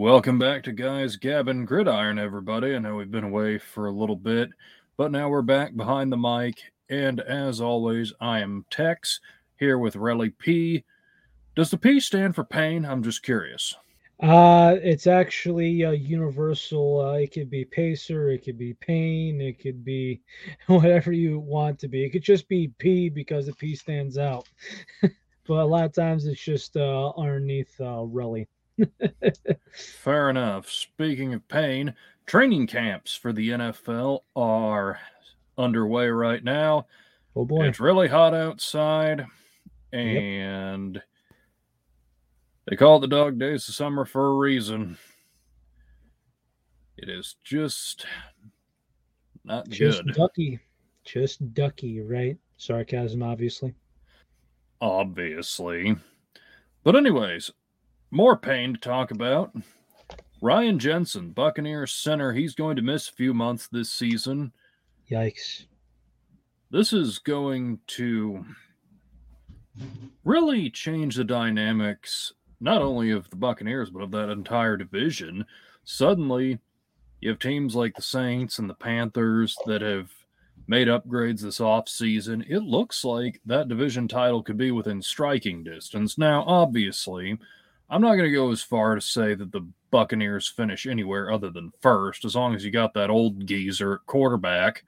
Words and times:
Welcome 0.00 0.38
back 0.38 0.62
to 0.62 0.72
Guys 0.72 1.16
Gabbin 1.18 1.66
Gridiron, 1.66 2.18
everybody. 2.18 2.74
I 2.74 2.78
know 2.78 2.96
we've 2.96 3.10
been 3.10 3.22
away 3.22 3.58
for 3.58 3.86
a 3.86 3.92
little 3.92 4.16
bit, 4.16 4.48
but 4.96 5.12
now 5.12 5.28
we're 5.28 5.42
back 5.42 5.76
behind 5.76 6.10
the 6.10 6.16
mic. 6.16 6.72
And 6.88 7.20
as 7.20 7.60
always, 7.60 8.10
I 8.18 8.40
am 8.40 8.64
Tex 8.70 9.20
here 9.58 9.76
with 9.76 9.96
Relly 9.96 10.32
P. 10.38 10.84
Does 11.54 11.70
the 11.70 11.76
P 11.76 12.00
stand 12.00 12.34
for 12.34 12.44
pain? 12.44 12.86
I'm 12.86 13.02
just 13.02 13.22
curious. 13.22 13.76
Uh, 14.22 14.76
it's 14.82 15.06
actually 15.06 15.82
a 15.82 15.92
universal. 15.92 17.02
Uh, 17.02 17.18
it 17.18 17.34
could 17.34 17.50
be 17.50 17.66
pacer, 17.66 18.30
it 18.30 18.42
could 18.42 18.56
be 18.56 18.72
pain, 18.72 19.38
it 19.42 19.60
could 19.60 19.84
be 19.84 20.22
whatever 20.66 21.12
you 21.12 21.40
want 21.40 21.78
to 21.80 21.88
be. 21.88 22.06
It 22.06 22.08
could 22.08 22.24
just 22.24 22.48
be 22.48 22.72
P 22.78 23.10
because 23.10 23.44
the 23.44 23.52
P 23.52 23.74
stands 23.74 24.16
out. 24.16 24.48
but 25.02 25.12
a 25.46 25.62
lot 25.62 25.84
of 25.84 25.92
times 25.92 26.24
it's 26.24 26.40
just 26.40 26.78
uh, 26.78 27.12
underneath 27.18 27.78
uh, 27.78 28.00
Relly. 28.00 28.46
Fair 29.72 30.30
enough. 30.30 30.70
Speaking 30.70 31.34
of 31.34 31.46
pain, 31.48 31.94
training 32.26 32.66
camps 32.66 33.14
for 33.14 33.32
the 33.32 33.50
NFL 33.50 34.20
are 34.36 34.98
underway 35.58 36.08
right 36.08 36.42
now. 36.42 36.86
Oh 37.36 37.44
boy. 37.44 37.66
It's 37.66 37.80
really 37.80 38.08
hot 38.08 38.34
outside, 38.34 39.26
and 39.92 40.94
yep. 40.94 41.04
they 42.66 42.76
call 42.76 42.96
it 42.96 43.00
the 43.00 43.08
dog 43.08 43.38
days 43.38 43.68
of 43.68 43.74
summer 43.74 44.04
for 44.04 44.28
a 44.28 44.34
reason. 44.34 44.96
It 46.96 47.08
is 47.08 47.36
just 47.44 48.06
not 49.44 49.68
just 49.68 50.04
good. 50.04 50.14
Ducky. 50.14 50.60
Just 51.04 51.54
ducky, 51.54 52.00
right? 52.00 52.36
Sarcasm, 52.56 53.22
obviously. 53.22 53.74
Obviously. 54.80 55.96
But, 56.84 56.94
anyways, 56.94 57.50
more 58.10 58.36
pain 58.36 58.74
to 58.74 58.80
talk 58.80 59.10
about. 59.10 59.54
Ryan 60.42 60.78
Jensen, 60.78 61.30
Buccaneers 61.30 61.92
center, 61.92 62.32
he's 62.32 62.54
going 62.54 62.76
to 62.76 62.82
miss 62.82 63.08
a 63.08 63.12
few 63.12 63.34
months 63.34 63.68
this 63.68 63.92
season. 63.92 64.52
Yikes. 65.10 65.66
This 66.70 66.92
is 66.92 67.18
going 67.18 67.78
to 67.88 68.44
really 70.24 70.70
change 70.70 71.16
the 71.16 71.24
dynamics, 71.24 72.32
not 72.60 72.80
only 72.80 73.10
of 73.10 73.28
the 73.30 73.36
Buccaneers, 73.36 73.90
but 73.90 74.02
of 74.02 74.10
that 74.12 74.30
entire 74.30 74.76
division. 74.76 75.44
Suddenly, 75.84 76.58
you 77.20 77.28
have 77.28 77.38
teams 77.38 77.74
like 77.74 77.94
the 77.94 78.02
Saints 78.02 78.58
and 78.58 78.70
the 78.70 78.74
Panthers 78.74 79.56
that 79.66 79.82
have 79.82 80.10
made 80.66 80.88
upgrades 80.88 81.40
this 81.40 81.58
offseason. 81.58 82.48
It 82.48 82.60
looks 82.60 83.04
like 83.04 83.40
that 83.44 83.68
division 83.68 84.08
title 84.08 84.42
could 84.42 84.56
be 84.56 84.70
within 84.70 85.02
striking 85.02 85.64
distance. 85.64 86.16
Now, 86.16 86.44
obviously, 86.46 87.38
I'm 87.90 88.00
not 88.00 88.14
going 88.14 88.30
to 88.30 88.30
go 88.30 88.52
as 88.52 88.62
far 88.62 88.94
to 88.94 89.00
say 89.00 89.34
that 89.34 89.50
the 89.50 89.66
Buccaneers 89.90 90.46
finish 90.46 90.86
anywhere 90.86 91.32
other 91.32 91.50
than 91.50 91.72
first, 91.80 92.24
as 92.24 92.36
long 92.36 92.54
as 92.54 92.64
you 92.64 92.70
got 92.70 92.94
that 92.94 93.10
old 93.10 93.44
geezer 93.46 93.98
quarterback. 94.06 94.84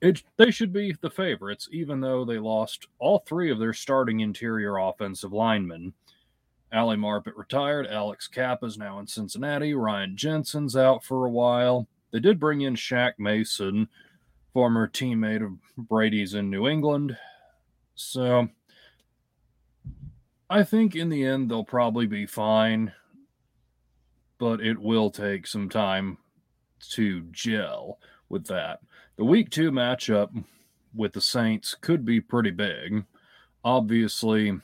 It, 0.00 0.22
they 0.36 0.50
should 0.50 0.72
be 0.72 0.96
the 1.00 1.10
favorites, 1.10 1.68
even 1.70 2.00
though 2.00 2.24
they 2.24 2.38
lost 2.38 2.88
all 2.98 3.20
three 3.20 3.50
of 3.50 3.58
their 3.58 3.72
starting 3.72 4.20
interior 4.20 4.78
offensive 4.78 5.32
linemen. 5.32 5.92
Ali 6.72 6.96
Marpet 6.96 7.36
retired. 7.36 7.86
Alex 7.86 8.26
Cappa 8.26 8.66
is 8.66 8.78
now 8.78 8.98
in 8.98 9.06
Cincinnati. 9.06 9.74
Ryan 9.74 10.16
Jensen's 10.16 10.76
out 10.76 11.04
for 11.04 11.26
a 11.26 11.30
while. 11.30 11.86
They 12.12 12.20
did 12.20 12.40
bring 12.40 12.62
in 12.62 12.74
Shaq 12.74 13.12
Mason, 13.18 13.88
former 14.52 14.88
teammate 14.88 15.44
of 15.44 15.52
Brady's 15.76 16.34
in 16.34 16.50
New 16.50 16.66
England. 16.66 17.16
So 17.94 18.48
I 20.50 20.64
think 20.64 20.96
in 20.96 21.08
the 21.08 21.24
end 21.24 21.48
they'll 21.48 21.64
probably 21.64 22.06
be 22.06 22.26
fine, 22.26 22.92
but 24.38 24.60
it 24.60 24.80
will 24.80 25.08
take 25.08 25.46
some 25.46 25.68
time 25.68 26.18
to 26.90 27.22
gel 27.30 28.00
with 28.28 28.46
that. 28.48 28.80
The 29.16 29.24
week 29.24 29.50
two 29.50 29.70
matchup 29.70 30.44
with 30.92 31.12
the 31.12 31.20
Saints 31.20 31.76
could 31.80 32.04
be 32.04 32.20
pretty 32.20 32.50
big. 32.50 33.04
Obviously, 33.62 34.58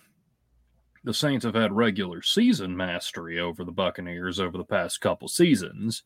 the 1.04 1.14
Saints 1.14 1.44
have 1.44 1.54
had 1.54 1.72
regular 1.72 2.20
season 2.20 2.76
mastery 2.76 3.38
over 3.38 3.62
the 3.62 3.70
Buccaneers 3.70 4.40
over 4.40 4.58
the 4.58 4.64
past 4.64 5.00
couple 5.00 5.28
seasons. 5.28 6.02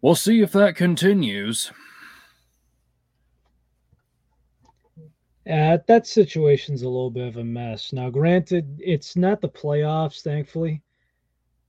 We'll 0.00 0.16
see 0.16 0.40
if 0.40 0.50
that 0.50 0.74
continues. 0.74 1.70
Uh, 5.50 5.78
that 5.88 6.06
situation's 6.06 6.82
a 6.82 6.88
little 6.88 7.10
bit 7.10 7.26
of 7.26 7.36
a 7.36 7.44
mess. 7.44 7.92
Now, 7.92 8.10
granted, 8.10 8.78
it's 8.78 9.16
not 9.16 9.40
the 9.40 9.48
playoffs, 9.48 10.22
thankfully, 10.22 10.82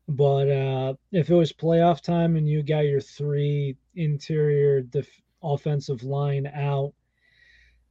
but 0.08 0.48
uh, 0.48 0.94
if 1.12 1.30
it 1.30 1.36
was 1.36 1.52
playoff 1.52 2.02
time 2.02 2.36
and 2.36 2.48
you 2.48 2.62
got 2.62 2.86
your 2.86 3.02
three 3.02 3.76
interior 3.96 4.82
def- 4.82 5.22
offensive 5.42 6.04
line 6.04 6.46
out, 6.54 6.94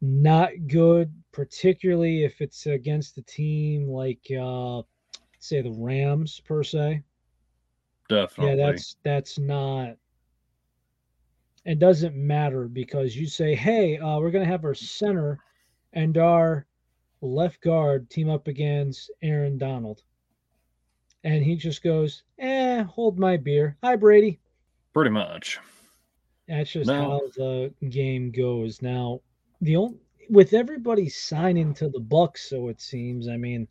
not 0.01 0.51
good, 0.69 1.13
particularly 1.33 2.25
if 2.25 2.41
it's 2.41 2.67
against 2.67 3.19
a 3.19 3.23
team 3.23 3.89
like, 3.89 4.25
uh, 4.41 4.83
say, 5.41 5.63
the 5.63 5.73
Rams 5.73 6.41
per 6.45 6.63
se. 6.63 7.03
Definitely. 8.09 8.51
Yeah, 8.59 8.67
that's 8.67 8.97
that's 9.03 9.39
not. 9.39 9.97
It 11.65 11.79
doesn't 11.79 12.17
matter 12.17 12.67
because 12.69 13.17
you 13.17 13.27
say, 13.27 13.55
"Hey, 13.55 13.97
uh, 13.99 14.19
we're 14.19 14.31
going 14.31 14.45
to 14.45 14.51
have 14.51 14.65
our 14.65 14.75
center." 14.75 15.39
And 15.93 16.17
our 16.17 16.67
left 17.21 17.61
guard 17.61 18.11
team 18.11 18.29
up 18.29 18.49
against 18.49 19.11
Aaron 19.23 19.59
Donald. 19.59 20.03
And 21.25 21.45
he 21.45 21.55
just 21.55 21.83
goes, 21.83 22.25
eh, 22.39 22.83
hold 22.83 23.19
my 23.19 23.37
beer. 23.37 23.77
Hi, 23.83 23.97
Brady. 23.97 24.41
Pretty 24.93 25.11
much. 25.11 25.59
That's 26.49 26.73
just 26.73 26.89
no. 26.89 27.03
how 27.03 27.21
the 27.37 27.73
game 27.89 28.33
goes. 28.33 28.83
Now, 28.83 29.21
the 29.61 29.77
only, 29.77 29.99
with 30.29 30.53
everybody 30.53 31.09
signing 31.09 31.75
to 31.75 31.89
the 31.89 32.01
Bucs, 32.01 32.39
so 32.39 32.69
it 32.69 32.81
seems. 32.81 33.29
I 33.29 33.37
mean, 33.37 33.69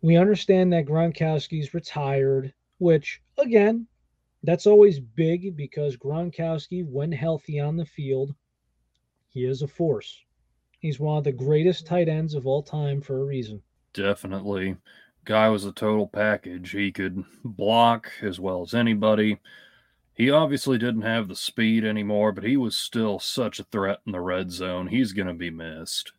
we 0.00 0.16
understand 0.16 0.72
that 0.72 0.86
Gronkowski's 0.86 1.74
retired, 1.74 2.54
which 2.78 3.20
again, 3.36 3.86
that's 4.44 4.66
always 4.66 5.00
big 5.00 5.56
because 5.56 5.96
Gronkowski, 5.96 6.86
when 6.86 7.10
healthy 7.10 7.58
on 7.58 7.76
the 7.76 7.86
field, 7.86 8.34
he 9.28 9.44
is 9.44 9.62
a 9.62 9.68
force. 9.68 10.22
He's 10.78 11.00
one 11.00 11.18
of 11.18 11.24
the 11.24 11.32
greatest 11.32 11.86
tight 11.86 12.08
ends 12.08 12.34
of 12.34 12.46
all 12.46 12.62
time 12.62 13.00
for 13.00 13.20
a 13.20 13.24
reason. 13.24 13.62
Definitely. 13.92 14.76
Guy 15.24 15.48
was 15.48 15.64
a 15.64 15.72
total 15.72 16.06
package. 16.06 16.70
He 16.70 16.92
could 16.92 17.24
block 17.44 18.10
as 18.22 18.38
well 18.38 18.62
as 18.62 18.74
anybody. 18.74 19.38
He 20.14 20.30
obviously 20.30 20.78
didn't 20.78 21.02
have 21.02 21.28
the 21.28 21.36
speed 21.36 21.84
anymore, 21.84 22.32
but 22.32 22.44
he 22.44 22.56
was 22.56 22.76
still 22.76 23.18
such 23.18 23.60
a 23.60 23.64
threat 23.64 24.00
in 24.06 24.12
the 24.12 24.20
red 24.20 24.50
zone. 24.50 24.86
He's 24.86 25.12
going 25.12 25.28
to 25.28 25.34
be 25.34 25.50
missed. 25.50 26.12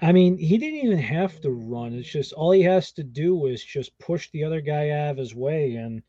I 0.00 0.12
mean, 0.12 0.38
he 0.38 0.56
didn't 0.56 0.80
even 0.80 0.98
have 0.98 1.40
to 1.42 1.50
run. 1.50 1.92
It's 1.92 2.08
just 2.08 2.32
all 2.32 2.52
he 2.52 2.62
has 2.62 2.92
to 2.92 3.02
do 3.02 3.46
is 3.46 3.62
just 3.62 3.98
push 3.98 4.30
the 4.30 4.44
other 4.44 4.60
guy 4.60 4.90
out 4.90 5.10
of 5.10 5.16
his 5.18 5.34
way. 5.34 5.74
And 5.74 6.02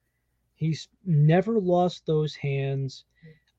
he's 0.55 0.87
never 1.05 1.59
lost 1.59 2.05
those 2.05 2.35
hands 2.35 3.03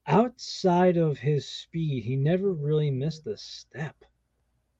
outside 0.06 0.96
of 0.96 1.18
his 1.18 1.48
speed, 1.48 2.04
he 2.04 2.16
never 2.16 2.52
really 2.52 2.90
missed 2.90 3.26
a 3.26 3.36
step. 3.36 3.96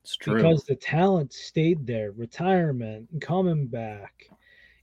It's 0.03 0.17
true. 0.17 0.37
Because 0.37 0.65
the 0.65 0.75
talent 0.75 1.33
stayed 1.33 1.87
there, 1.87 2.13
retirement, 2.13 3.09
coming 3.21 3.67
back, 3.67 4.29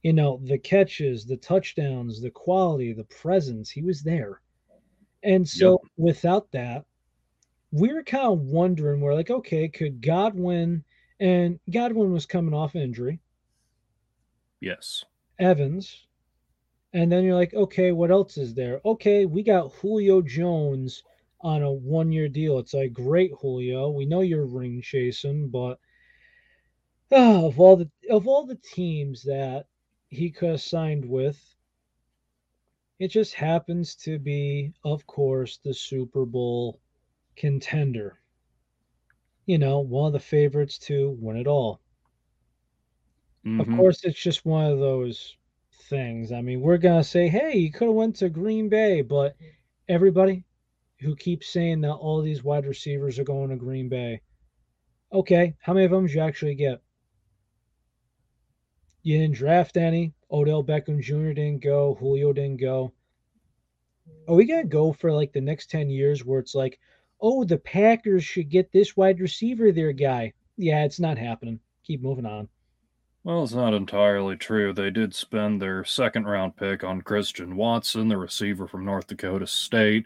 you 0.04 0.14
know, 0.14 0.40
the 0.46 0.58
catches, 0.58 1.26
the 1.26 1.38
touchdowns, 1.38 2.22
the 2.22 2.32
quality, 2.32 2.94
the 2.94 3.04
presence, 3.06 3.70
he 3.70 3.82
was 3.82 4.02
there. 4.02 4.42
And 5.24 5.48
so 5.48 5.72
yep. 5.72 5.92
without 5.98 6.50
that, 6.54 6.86
we 7.72 7.94
were 7.94 8.04
kind 8.04 8.28
of 8.28 8.40
wondering, 8.40 9.02
we're 9.02 9.14
like, 9.14 9.30
okay, 9.30 9.68
could 9.68 10.02
Godwin 10.02 10.84
and 11.20 11.60
Godwin 11.70 12.14
was 12.14 12.26
coming 12.26 12.54
off 12.54 12.76
injury. 12.76 13.20
Yes. 14.62 15.04
Evans, 15.38 16.08
and 16.94 17.12
then 17.12 17.24
you're 17.24 17.36
like, 17.36 17.54
okay, 17.54 17.92
what 17.92 18.12
else 18.12 18.38
is 18.38 18.54
there? 18.54 18.82
Okay, 18.84 19.26
we 19.26 19.44
got 19.44 19.74
Julio 19.74 20.22
Jones 20.22 21.04
on 21.42 21.62
a 21.62 21.72
one 21.72 22.12
year 22.12 22.28
deal. 22.28 22.60
It's 22.60 22.74
like, 22.74 22.94
great, 22.94 23.32
Julio. 23.40 23.90
We 23.90 24.06
know 24.06 24.22
you're 24.22 24.46
ring 24.46 24.82
chasing, 24.82 25.50
but 25.50 25.80
oh, 27.12 27.48
of 27.48 27.60
all 27.60 27.76
the 27.76 27.90
of 28.10 28.28
all 28.28 28.46
the 28.46 28.60
teams 28.74 29.24
that 29.24 29.68
he 30.10 30.32
could 30.32 30.50
have 30.50 30.62
signed 30.62 31.06
with, 31.06 31.40
it 32.98 33.10
just 33.10 33.34
happens 33.36 33.96
to 33.96 34.18
be, 34.18 34.74
of 34.84 35.06
course, 35.06 35.60
the 35.64 35.74
Super 35.74 36.26
Bowl 36.26 36.80
contender. 37.36 38.20
You 39.46 39.60
know, 39.60 39.80
one 39.80 40.08
of 40.08 40.14
the 40.14 40.20
favorites 40.20 40.78
to 40.80 41.16
win 41.20 41.38
it 41.38 41.48
all. 41.48 41.82
Mm-hmm. 43.46 43.62
Of 43.62 43.78
course, 43.78 44.04
it's 44.04 44.20
just 44.20 44.46
one 44.46 44.66
of 44.66 44.80
those 44.80 45.36
things. 45.90 46.32
I 46.32 46.42
mean, 46.42 46.62
we're 46.62 46.78
gonna 46.78 47.04
say, 47.04 47.28
hey, 47.28 47.58
you 47.58 47.72
could 47.72 47.88
have 47.88 47.96
went 47.96 48.18
to 48.18 48.30
Green 48.30 48.70
Bay, 48.70 49.02
but 49.02 49.36
everybody 49.88 50.46
who 51.00 51.16
keeps 51.16 51.50
saying 51.50 51.82
that 51.82 51.94
all 51.94 52.22
these 52.22 52.44
wide 52.44 52.66
receivers 52.66 53.18
are 53.20 53.24
going 53.24 53.50
to 53.50 53.56
Green 53.56 53.90
Bay, 53.90 54.22
okay, 55.12 55.56
how 55.62 55.74
many 55.74 55.86
of 55.86 55.92
them 55.92 56.06
did 56.06 56.16
you 56.16 56.22
actually 56.22 56.56
get? 56.56 56.82
You 59.02 59.18
didn't 59.18 59.36
draft 59.36 59.78
any. 59.78 60.14
Odell 60.32 60.64
Beckham 60.64 61.02
Jr. 61.02 61.32
didn't 61.34 61.64
go, 61.64 61.96
Julio 61.96 62.34
didn't 62.34 62.60
go. 62.60 62.94
Are 64.28 64.36
we 64.36 64.46
gonna 64.46 64.66
go 64.66 64.94
for 64.94 65.12
like 65.12 65.34
the 65.34 65.42
next 65.42 65.72
10 65.72 65.90
years 65.90 66.24
where 66.24 66.40
it's 66.40 66.54
like, 66.56 66.80
oh, 67.22 67.44
the 67.44 67.58
Packers 67.58 68.24
should 68.24 68.50
get 68.50 68.72
this 68.72 68.96
wide 68.96 69.20
receiver 69.20 69.72
their 69.72 69.94
guy? 69.94 70.34
Yeah, 70.58 70.84
it's 70.84 71.00
not 71.00 71.18
happening. 71.18 71.60
Keep 71.84 72.02
moving 72.02 72.26
on. 72.26 72.48
Well, 73.24 73.44
it's 73.44 73.54
not 73.54 73.74
entirely 73.74 74.38
true. 74.38 74.74
They 74.74 74.90
did 74.90 75.14
spend 75.14 75.62
their 75.62 75.84
second 75.84 76.26
round 76.26 76.56
pick 76.56 76.84
on 76.84 77.02
Christian 77.02 77.56
Watson, 77.56 78.08
the 78.08 78.18
receiver 78.18 78.68
from 78.68 78.86
North 78.86 79.08
Dakota 79.08 79.46
State, 79.46 80.06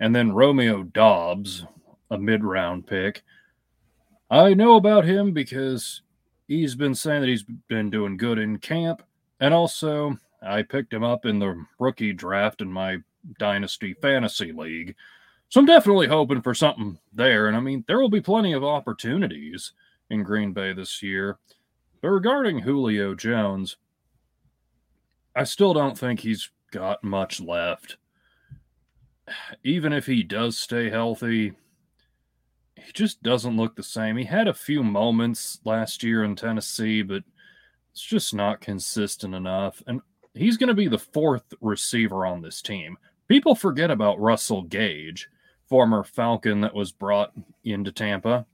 and 0.00 0.14
then 0.14 0.32
Romeo 0.32 0.82
Doubs, 0.82 1.66
a 2.10 2.18
mid 2.18 2.42
round 2.42 2.86
pick. 2.86 3.22
I 4.30 4.54
know 4.54 4.76
about 4.76 5.04
him 5.04 5.32
because 5.32 6.02
he's 6.48 6.74
been 6.74 6.94
saying 6.94 7.20
that 7.20 7.28
he's 7.28 7.44
been 7.68 7.90
doing 7.90 8.16
good 8.16 8.38
in 8.38 8.58
camp. 8.58 9.02
And 9.40 9.52
also, 9.52 10.18
I 10.42 10.62
picked 10.62 10.92
him 10.92 11.04
up 11.04 11.26
in 11.26 11.38
the 11.38 11.62
rookie 11.78 12.12
draft 12.12 12.62
in 12.62 12.72
my 12.72 12.98
Dynasty 13.38 13.94
Fantasy 14.00 14.52
League. 14.52 14.96
So 15.50 15.60
I'm 15.60 15.66
definitely 15.66 16.08
hoping 16.08 16.42
for 16.42 16.54
something 16.54 16.98
there. 17.12 17.48
And 17.48 17.56
I 17.56 17.60
mean, 17.60 17.84
there 17.86 18.00
will 18.00 18.08
be 18.08 18.20
plenty 18.20 18.52
of 18.54 18.64
opportunities 18.64 19.72
in 20.10 20.22
Green 20.22 20.52
Bay 20.52 20.72
this 20.72 21.02
year. 21.02 21.38
But 22.00 22.10
regarding 22.10 22.60
Julio 22.60 23.14
Jones, 23.14 23.76
I 25.34 25.44
still 25.44 25.74
don't 25.74 25.98
think 25.98 26.20
he's 26.20 26.50
got 26.70 27.02
much 27.02 27.40
left. 27.40 27.96
Even 29.64 29.92
if 29.92 30.06
he 30.06 30.22
does 30.22 30.56
stay 30.56 30.88
healthy, 30.88 31.52
he 32.76 32.92
just 32.92 33.22
doesn't 33.22 33.56
look 33.56 33.74
the 33.74 33.82
same. 33.82 34.16
He 34.16 34.24
had 34.24 34.48
a 34.48 34.54
few 34.54 34.82
moments 34.82 35.60
last 35.64 36.02
year 36.02 36.24
in 36.24 36.36
Tennessee, 36.36 37.02
but 37.02 37.24
it's 37.92 38.02
just 38.02 38.34
not 38.34 38.60
consistent 38.60 39.34
enough. 39.34 39.82
And 39.86 40.00
he's 40.34 40.56
going 40.56 40.68
to 40.68 40.74
be 40.74 40.88
the 40.88 40.98
fourth 40.98 41.54
receiver 41.60 42.26
on 42.26 42.42
this 42.42 42.62
team. 42.62 42.96
People 43.28 43.54
forget 43.54 43.90
about 43.90 44.20
Russell 44.20 44.62
Gage, 44.62 45.28
former 45.68 46.04
Falcon 46.04 46.60
that 46.60 46.74
was 46.74 46.92
brought 46.92 47.32
into 47.64 47.90
Tampa. 47.90 48.46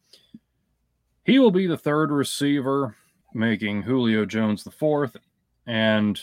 He 1.25 1.39
will 1.39 1.51
be 1.51 1.67
the 1.67 1.77
third 1.77 2.11
receiver, 2.11 2.97
making 3.35 3.83
Julio 3.83 4.25
Jones 4.25 4.65
the 4.65 4.71
fourth. 4.71 5.17
And 5.67 6.21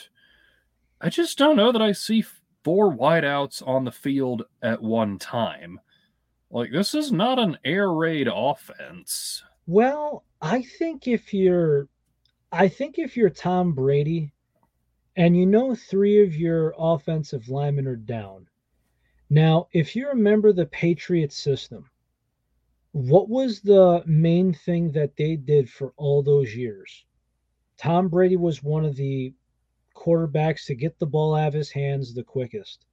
I 1.01 1.09
just 1.09 1.37
don't 1.37 1.55
know 1.55 1.71
that 1.71 1.81
I 1.81 1.91
see 1.91 2.23
four 2.63 2.93
wideouts 2.93 3.65
on 3.65 3.85
the 3.85 3.91
field 3.91 4.43
at 4.61 4.81
one 4.81 5.17
time. 5.17 5.79
Like 6.51 6.71
this 6.71 6.93
is 6.93 7.11
not 7.11 7.39
an 7.39 7.57
air 7.63 7.91
raid 7.91 8.27
offense. 8.31 9.43
Well, 9.67 10.23
I 10.41 10.63
think 10.63 11.07
if 11.07 11.33
you're 11.33 11.87
I 12.51 12.67
think 12.67 12.97
if 12.97 13.15
you're 13.15 13.29
Tom 13.29 13.73
Brady 13.73 14.33
and 15.15 15.37
you 15.37 15.45
know 15.45 15.75
three 15.75 16.23
of 16.23 16.35
your 16.35 16.73
offensive 16.77 17.49
linemen 17.49 17.87
are 17.87 17.95
down. 17.95 18.47
Now, 19.29 19.67
if 19.73 19.95
you 19.95 20.07
remember 20.07 20.51
the 20.51 20.65
Patriot 20.65 21.31
system, 21.31 21.85
what 22.91 23.29
was 23.29 23.61
the 23.61 24.03
main 24.07 24.51
thing 24.53 24.91
that 24.93 25.15
they 25.15 25.35
did 25.35 25.69
for 25.69 25.93
all 25.95 26.23
those 26.23 26.55
years? 26.55 27.05
Tom 27.77 28.09
Brady 28.09 28.35
was 28.35 28.63
one 28.63 28.83
of 28.83 28.95
the 28.95 29.33
quarterbacks 29.95 30.65
to 30.65 30.75
get 30.75 30.97
the 30.97 31.05
ball 31.05 31.35
out 31.35 31.49
of 31.49 31.53
his 31.53 31.71
hands 31.71 32.13
the 32.13 32.23
quickest. 32.23 32.85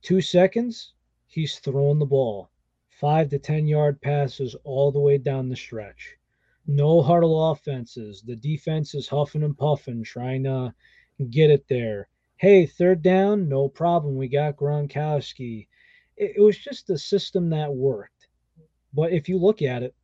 Two 0.00 0.20
seconds, 0.20 0.94
he's 1.26 1.58
throwing 1.58 1.98
the 1.98 2.06
ball. 2.06 2.50
Five 2.88 3.30
to 3.30 3.38
10 3.38 3.66
yard 3.66 4.00
passes 4.00 4.54
all 4.64 4.92
the 4.92 5.00
way 5.00 5.18
down 5.18 5.48
the 5.48 5.56
stretch. 5.56 6.16
No 6.66 7.02
huddle 7.02 7.50
offenses. 7.50 8.22
The 8.22 8.36
defense 8.36 8.94
is 8.94 9.08
huffing 9.08 9.42
and 9.42 9.58
puffing, 9.58 10.04
trying 10.04 10.44
to 10.44 10.72
get 11.30 11.50
it 11.50 11.66
there. 11.68 12.08
Hey, 12.36 12.66
third 12.66 13.02
down, 13.02 13.48
no 13.48 13.68
problem. 13.68 14.16
We 14.16 14.28
got 14.28 14.56
Gronkowski. 14.56 15.66
It, 16.16 16.34
it 16.36 16.40
was 16.40 16.58
just 16.58 16.90
a 16.90 16.98
system 16.98 17.50
that 17.50 17.74
worked. 17.74 18.21
But 18.92 19.12
if 19.12 19.28
you 19.28 19.38
look 19.38 19.62
at 19.62 19.82
it, 19.82 19.94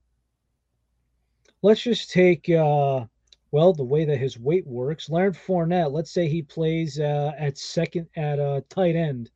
let's 1.63 1.83
just 1.83 2.11
take, 2.11 2.49
uh, 2.49 3.05
well, 3.51 3.73
the 3.73 3.85
way 3.85 4.05
that 4.05 4.19
his 4.19 4.39
weight 4.39 4.67
works. 4.67 5.11
Leonard 5.11 5.37
Fournette, 5.37 5.93
let's 5.93 6.11
say 6.11 6.29
he 6.29 6.43
plays 6.43 6.99
uh, 6.99 7.33
at 7.39 7.59
second, 7.59 8.09
at 8.17 8.39
a 8.39 8.45
uh, 8.45 8.61
tight 8.69 8.97
end 8.97 9.31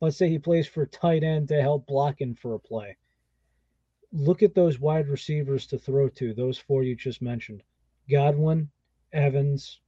let's 0.00 0.16
say 0.16 0.28
he 0.28 0.38
plays 0.38 0.66
for 0.66 0.86
tight 0.86 1.22
end 1.22 1.48
to 1.48 1.60
help 1.60 1.86
blocking 1.86 2.34
for 2.34 2.54
a 2.54 2.58
play. 2.58 2.96
Look 4.12 4.42
at 4.42 4.54
those 4.54 4.80
wide 4.80 5.08
receivers 5.08 5.66
to 5.68 5.78
throw 5.78 6.08
to, 6.10 6.34
those 6.34 6.58
four 6.58 6.82
you 6.82 6.96
just 6.96 7.22
mentioned 7.22 7.62
Godwin, 8.10 8.70
Evans, 9.12 9.80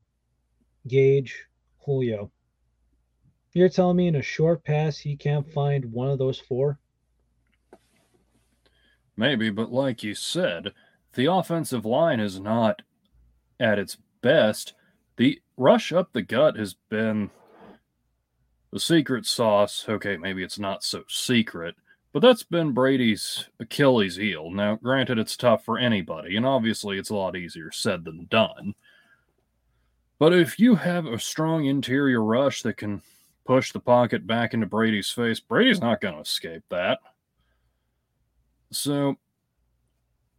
Gage, 0.87 1.47
Julio. 1.79 2.31
You're 3.53 3.69
telling 3.69 3.97
me 3.97 4.07
in 4.07 4.17
a 4.17 4.23
short 4.23 4.65
pass 4.65 4.99
he 4.99 5.17
can't 5.17 5.51
find 5.53 5.85
one 5.87 6.09
of 6.09 6.19
those 6.19 6.39
four? 6.39 6.79
Maybe, 9.23 9.51
but 9.51 9.71
like 9.71 10.03
you 10.03 10.17
said, 10.17 10.73
the 11.15 11.33
offensive 11.33 11.87
line 11.87 12.19
is 12.19 12.41
not 12.41 12.83
at 13.61 13.79
its 13.79 13.97
best. 14.21 14.75
The 15.17 15.41
rush 15.57 15.93
up 15.93 16.13
the 16.13 16.23
gut 16.23 16.57
has 16.57 16.75
been 16.91 17.31
the 18.73 18.81
secret 18.81 19.25
sauce, 19.25 19.85
okay, 19.89 20.17
maybe 20.17 20.43
it's 20.43 20.59
not 20.59 20.83
so 20.83 21.05
secret, 21.09 21.77
but 22.13 22.19
that's 22.19 22.43
been 22.43 22.73
Brady's 22.73 23.49
Achilles 23.61 24.17
heel. 24.17 24.51
Now, 24.51 24.75
granted, 24.75 25.21
it's 25.21 25.37
tough 25.37 25.65
for 25.65 25.79
anybody, 25.79 26.37
and 26.37 26.45
obviously 26.45 26.99
it's 26.99 27.11
a 27.11 27.15
lot 27.15 27.37
easier 27.37 27.71
said 27.71 28.05
than 28.05 28.27
done. 28.29 28.75
But 30.19 30.35
if 30.35 30.59
you 30.59 30.75
have 30.75 31.07
a 31.07 31.17
strong 31.21 31.67
interior 31.67 32.25
rush 32.25 32.63
that 32.63 32.77
can 32.77 33.03
push 33.47 33.71
the 33.71 33.79
pocket 33.79 34.27
back 34.27 34.53
into 34.53 34.67
Brady's 34.67 35.13
face, 35.13 35.39
Brady's 35.39 35.81
not 35.81 36.01
going 36.01 36.15
to 36.15 36.21
escape 36.23 36.65
that. 36.71 36.99
So, 38.73 39.17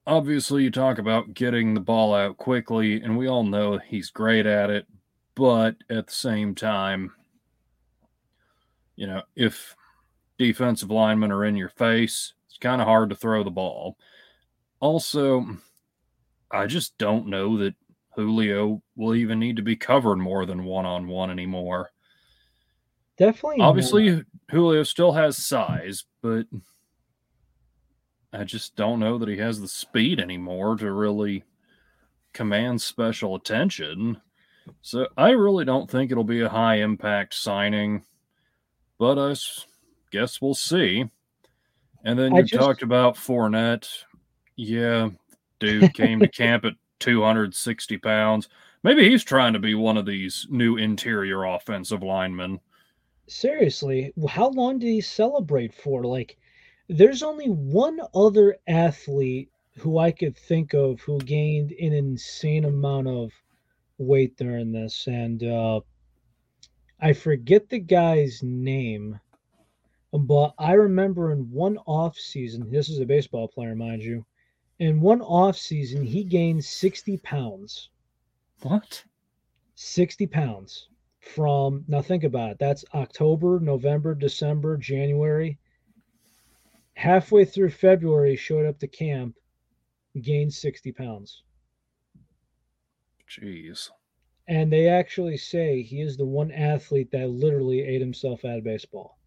obviously, 0.06 0.64
you 0.64 0.72
talk 0.72 0.98
about 0.98 1.34
getting 1.34 1.74
the 1.74 1.80
ball 1.80 2.14
out 2.14 2.38
quickly, 2.38 3.02
and 3.02 3.18
we 3.18 3.28
all 3.28 3.44
know 3.44 3.78
he's 3.78 4.10
great 4.10 4.46
at 4.46 4.70
it, 4.70 4.88
but 5.36 5.76
at 5.90 6.08
the 6.08 6.14
same 6.14 6.56
time, 6.56 7.12
you 8.96 9.08
know, 9.08 9.22
if 9.36 9.76
defensive 10.38 10.92
linemen 10.92 11.32
are 11.32 11.46
in 11.46 11.56
your 11.56 11.70
face, 11.70 12.34
it's 12.48 12.58
kind 12.58 12.82
of 12.82 12.88
hard 12.88 13.10
to 13.10 13.16
throw 13.16 13.44
the 13.44 13.52
ball. 13.52 13.98
Also, 14.80 15.46
I 16.52 16.66
just 16.68 16.98
don't 16.98 17.28
know 17.28 17.58
that 17.58 17.76
Julio 18.16 18.82
will 18.96 19.16
even 19.16 19.40
need 19.40 19.56
to 19.56 19.64
be 19.64 19.76
covered 19.76 20.18
more 20.18 20.46
than 20.46 20.64
one 20.64 20.86
on 20.86 21.08
one 21.08 21.32
anymore. 21.32 21.92
Definitely. 23.18 23.62
Obviously, 23.62 24.10
not. 24.10 24.26
Julio 24.52 24.84
still 24.84 25.12
has 25.14 25.38
size, 25.38 26.04
but 26.22 26.46
I 28.34 28.44
just 28.44 28.76
don't 28.76 29.00
know 29.00 29.18
that 29.20 29.30
he 29.30 29.38
has 29.38 29.62
the 29.62 29.68
speed 29.68 30.20
anymore 30.20 30.76
to 30.78 30.92
really 30.92 31.44
command 32.34 32.82
special 32.82 33.36
attention. 33.36 34.20
So 34.82 35.08
I 35.18 35.30
really 35.30 35.66
don't 35.66 35.90
think 35.90 36.12
it'll 36.12 36.24
be 36.24 36.42
a 36.42 36.50
high 36.50 36.76
impact 36.78 37.36
signing 37.36 38.04
but 39.04 39.20
I 39.20 39.36
guess 40.12 40.42
we'll 40.42 40.54
see. 40.54 41.06
And 42.06 42.18
then 42.18 42.36
you 42.36 42.44
just, 42.44 42.62
talked 42.62 42.84
about 42.84 43.16
Fournette. 43.16 43.90
Yeah, 44.56 45.10
dude 45.60 45.94
came 45.94 46.20
to 46.20 46.28
camp 46.30 46.64
at 46.64 46.74
260 47.00 47.98
pounds. 47.98 48.48
Maybe 48.84 49.10
he's 49.10 49.24
trying 49.24 49.52
to 49.54 49.60
be 49.60 49.76
one 49.76 49.98
of 49.98 50.06
these 50.06 50.48
new 50.50 50.78
interior 50.78 51.44
offensive 51.44 52.02
linemen. 52.02 52.62
Seriously, 53.28 54.14
how 54.30 54.50
long 54.50 54.80
did 54.80 54.88
he 54.88 55.02
celebrate 55.02 55.74
for? 55.74 56.06
Like, 56.06 56.38
there's 56.94 57.24
only 57.24 57.48
one 57.50 58.00
other 58.14 58.56
athlete 58.68 59.50
who 59.80 59.98
I 59.98 60.12
could 60.12 60.38
think 60.38 60.74
of 60.76 61.02
who 61.02 61.18
gained 61.18 61.72
an 61.72 61.92
insane 61.92 62.66
amount 62.66 63.08
of 63.08 63.32
weight 63.98 64.38
during 64.38 64.72
this, 64.72 65.08
and 65.08 65.44
uh, 65.44 65.82
I 67.00 67.14
forget 67.14 67.68
the 67.68 67.80
guy's 67.80 68.44
name, 68.44 69.20
but 70.12 70.54
I 70.60 70.74
remember 70.74 71.32
in 71.32 71.50
one 71.50 71.80
off 71.88 72.16
season, 72.16 72.70
this 72.70 72.90
is 72.90 73.00
a 73.00 73.06
baseball 73.06 73.48
player, 73.48 73.76
mind 73.76 74.04
you. 74.04 74.24
In 74.78 75.02
one 75.02 75.22
off 75.22 75.58
season, 75.58 76.06
he 76.06 76.24
gained 76.24 76.64
60 76.64 77.18
pounds. 77.18 77.90
What? 78.62 79.04
60 79.74 80.28
pounds 80.28 80.90
from 81.20 81.86
now 81.88 82.04
think 82.04 82.24
about 82.24 82.52
it. 82.52 82.60
That's 82.60 82.86
October, 82.94 83.60
November, 83.60 84.14
December, 84.14 84.78
January. 84.78 85.58
Halfway 86.96 87.46
through 87.46 87.72
February, 87.72 88.36
showed 88.36 88.66
up 88.66 88.80
to 88.80 88.88
camp, 88.88 89.36
gained 90.22 90.54
60 90.54 90.92
pounds. 90.92 91.44
Jeez. 93.30 93.90
And 94.48 94.72
they 94.72 94.88
actually 94.88 95.38
say 95.38 95.82
he 95.82 96.02
is 96.02 96.18
the 96.18 96.26
one 96.26 96.52
athlete 96.52 97.12
that 97.12 97.30
literally 97.30 97.82
ate 97.82 98.02
himself 98.02 98.46
out 98.46 98.58
of 98.58 98.64
baseball. 98.64 99.18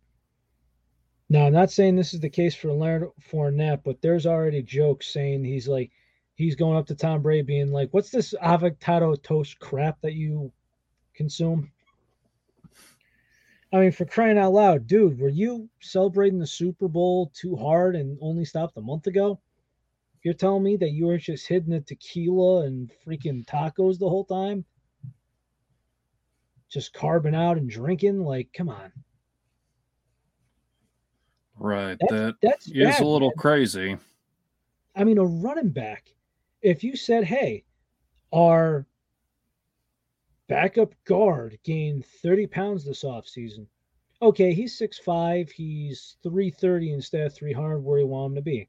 Now, 1.28 1.46
I'm 1.46 1.52
not 1.52 1.72
saying 1.72 1.96
this 1.96 2.14
is 2.14 2.20
the 2.20 2.30
case 2.30 2.54
for 2.54 2.72
Leonard 2.72 3.10
Fournette, 3.30 3.82
but 3.82 4.00
there's 4.00 4.26
already 4.26 4.62
jokes 4.62 5.08
saying 5.08 5.44
he's 5.44 5.66
like, 5.66 5.90
he's 6.34 6.54
going 6.54 6.76
up 6.76 6.86
to 6.86 6.94
Tom 6.94 7.22
Brady 7.22 7.42
being 7.42 7.72
like, 7.72 7.88
what's 7.92 8.10
this 8.10 8.34
avocado 8.40 9.16
toast 9.16 9.58
crap 9.58 10.00
that 10.02 10.12
you 10.12 10.52
consume. 11.16 11.72
I 13.72 13.78
mean, 13.78 13.92
for 13.92 14.04
crying 14.04 14.38
out 14.38 14.52
loud, 14.52 14.86
dude, 14.86 15.18
were 15.18 15.28
you 15.28 15.68
celebrating 15.80 16.38
the 16.38 16.46
Super 16.46 16.88
Bowl 16.88 17.32
too 17.34 17.56
hard 17.56 17.96
and 17.96 18.16
only 18.20 18.44
stopped 18.44 18.76
a 18.76 18.80
month 18.80 19.06
ago? 19.06 19.40
You're 20.22 20.34
telling 20.34 20.62
me 20.62 20.76
that 20.76 20.90
you 20.90 21.06
were 21.06 21.18
just 21.18 21.46
hitting 21.46 21.70
the 21.70 21.80
tequila 21.80 22.66
and 22.66 22.90
freaking 23.06 23.44
tacos 23.44 23.98
the 23.98 24.08
whole 24.08 24.24
time? 24.24 24.64
Just 26.68 26.92
carving 26.92 27.34
out 27.34 27.58
and 27.58 27.68
drinking? 27.68 28.20
Like, 28.24 28.48
come 28.52 28.68
on. 28.68 28.92
Right. 31.58 31.96
That's, 32.00 32.12
that 32.12 32.34
that's 32.42 32.66
is 32.68 32.72
bad, 32.72 33.02
a 33.02 33.06
little 33.06 33.28
man. 33.28 33.36
crazy. 33.36 33.96
I 34.94 35.04
mean, 35.04 35.18
a 35.18 35.24
running 35.24 35.70
back, 35.70 36.12
if 36.62 36.82
you 36.82 36.96
said, 36.96 37.24
hey, 37.24 37.64
our 38.32 38.86
backup 40.48 40.94
guard 41.04 41.58
gained 41.64 42.04
30 42.22 42.46
pounds 42.46 42.84
this 42.84 43.04
offseason. 43.04 43.66
Okay, 44.22 44.54
he's 44.54 44.78
6'5, 44.78 45.50
he's 45.50 46.16
330 46.22 46.92
instead 46.92 47.26
of 47.26 47.34
300 47.34 47.80
where 47.80 47.98
you 47.98 48.06
want 48.06 48.32
him 48.32 48.36
to 48.36 48.42
be. 48.42 48.68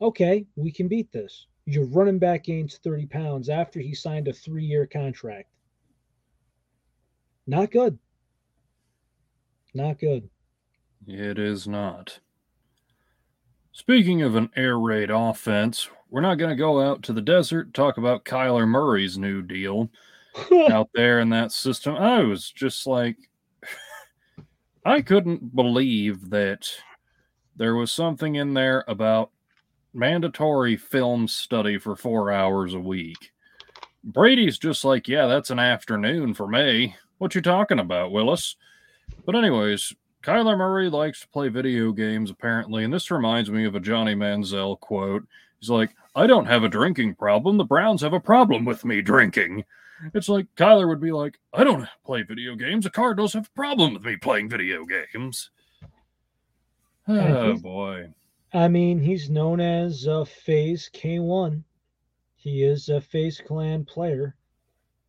Okay, 0.00 0.46
we 0.56 0.70
can 0.70 0.88
beat 0.88 1.12
this. 1.12 1.46
Your 1.66 1.84
running 1.86 2.18
back 2.18 2.44
gains 2.44 2.78
30 2.82 3.06
pounds 3.06 3.48
after 3.48 3.80
he 3.80 3.94
signed 3.94 4.28
a 4.28 4.32
three 4.32 4.64
year 4.64 4.86
contract. 4.86 5.48
Not 7.46 7.70
good. 7.70 7.98
Not 9.74 9.98
good. 9.98 10.28
It 11.06 11.38
is 11.38 11.66
not. 11.68 12.20
Speaking 13.72 14.22
of 14.22 14.34
an 14.34 14.50
air 14.56 14.78
raid 14.78 15.10
offense, 15.10 15.88
we're 16.10 16.20
not 16.20 16.36
going 16.36 16.50
to 16.50 16.56
go 16.56 16.80
out 16.80 17.02
to 17.04 17.12
the 17.12 17.20
desert 17.20 17.74
talk 17.74 17.96
about 17.98 18.24
Kyler 18.24 18.66
Murray's 18.66 19.18
new 19.18 19.42
deal 19.42 19.90
out 20.70 20.90
there 20.94 21.20
in 21.20 21.30
that 21.30 21.52
system. 21.52 21.94
I 21.96 22.20
was 22.20 22.50
just 22.50 22.86
like, 22.86 23.16
I 24.84 25.02
couldn't 25.02 25.54
believe 25.54 26.30
that 26.30 26.68
there 27.56 27.74
was 27.74 27.92
something 27.92 28.36
in 28.36 28.54
there 28.54 28.84
about 28.86 29.30
mandatory 29.92 30.76
film 30.76 31.26
study 31.26 31.78
for 31.78 31.96
four 31.96 32.30
hours 32.30 32.74
a 32.74 32.80
week. 32.80 33.32
Brady's 34.04 34.58
just 34.58 34.84
like, 34.84 35.08
yeah, 35.08 35.26
that's 35.26 35.50
an 35.50 35.58
afternoon 35.58 36.34
for 36.34 36.46
me. 36.46 36.94
What 37.18 37.34
you 37.34 37.42
talking 37.42 37.80
about, 37.80 38.12
Willis? 38.12 38.56
But 39.26 39.34
anyways, 39.34 39.92
Kyler 40.22 40.56
Murray 40.56 40.88
likes 40.88 41.20
to 41.20 41.28
play 41.28 41.48
video 41.48 41.92
games 41.92 42.30
apparently, 42.30 42.84
and 42.84 42.92
this 42.92 43.10
reminds 43.10 43.50
me 43.50 43.64
of 43.64 43.74
a 43.74 43.80
Johnny 43.80 44.14
Manziel 44.14 44.78
quote. 44.78 45.26
He's 45.58 45.70
like, 45.70 45.90
I 46.14 46.26
don't 46.26 46.46
have 46.46 46.64
a 46.64 46.68
drinking 46.68 47.16
problem. 47.16 47.56
The 47.56 47.64
Browns 47.64 48.02
have 48.02 48.12
a 48.12 48.20
problem 48.20 48.64
with 48.64 48.84
me 48.84 49.02
drinking. 49.02 49.64
It's 50.14 50.28
like 50.28 50.46
Kyler 50.56 50.88
would 50.88 51.00
be 51.00 51.12
like, 51.12 51.38
I 51.52 51.64
don't 51.64 51.86
play 52.04 52.22
video 52.22 52.54
games. 52.54 52.84
The 52.84 52.90
Cardinals 52.90 53.32
have 53.32 53.46
a 53.46 53.56
problem 53.56 53.94
with 53.94 54.04
me 54.04 54.16
playing 54.16 54.48
video 54.48 54.84
games. 54.84 55.50
Oh 57.06 57.56
boy. 57.56 58.08
I 58.52 58.68
mean, 58.68 59.00
he's 59.00 59.30
known 59.30 59.60
as 59.60 60.06
a 60.06 60.24
FaZe 60.24 60.90
K1. 60.92 61.62
He 62.36 62.62
is 62.62 62.88
a 62.88 63.00
FaZe 63.00 63.40
Clan 63.46 63.84
player. 63.84 64.36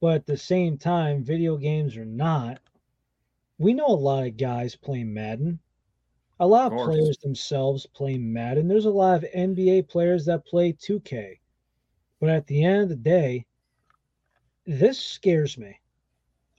But 0.02 0.16
at 0.16 0.26
the 0.26 0.38
same 0.38 0.78
time, 0.78 1.24
video 1.24 1.58
games 1.58 1.98
are 1.98 2.06
not. 2.06 2.60
We 3.58 3.74
know 3.74 3.88
a 3.88 3.90
lot 3.90 4.28
of 4.28 4.38
guys 4.38 4.76
play 4.76 5.04
Madden. 5.04 5.60
A 6.40 6.48
lot 6.48 6.72
of, 6.72 6.80
of 6.80 6.86
players 6.86 7.18
themselves 7.18 7.86
play 7.86 8.18
Madden. 8.18 8.68
There's 8.68 8.86
a 8.86 8.90
lot 8.90 9.24
of 9.24 9.30
NBA 9.36 9.90
players 9.90 10.26
that 10.26 10.46
play 10.46 10.72
2K. 10.72 11.40
But 12.22 12.30
at 12.30 12.48
the 12.48 12.64
end 12.64 12.84
of 12.84 12.90
the 12.90 12.96
day, 12.96 13.46
this 14.70 15.00
scares 15.00 15.58
me. 15.58 15.80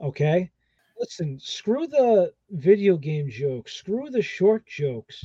Okay? 0.00 0.50
Listen, 0.98 1.38
screw 1.38 1.86
the 1.86 2.32
video 2.50 2.96
game 2.96 3.30
jokes, 3.30 3.72
screw 3.72 4.10
the 4.10 4.20
short 4.20 4.66
jokes. 4.66 5.24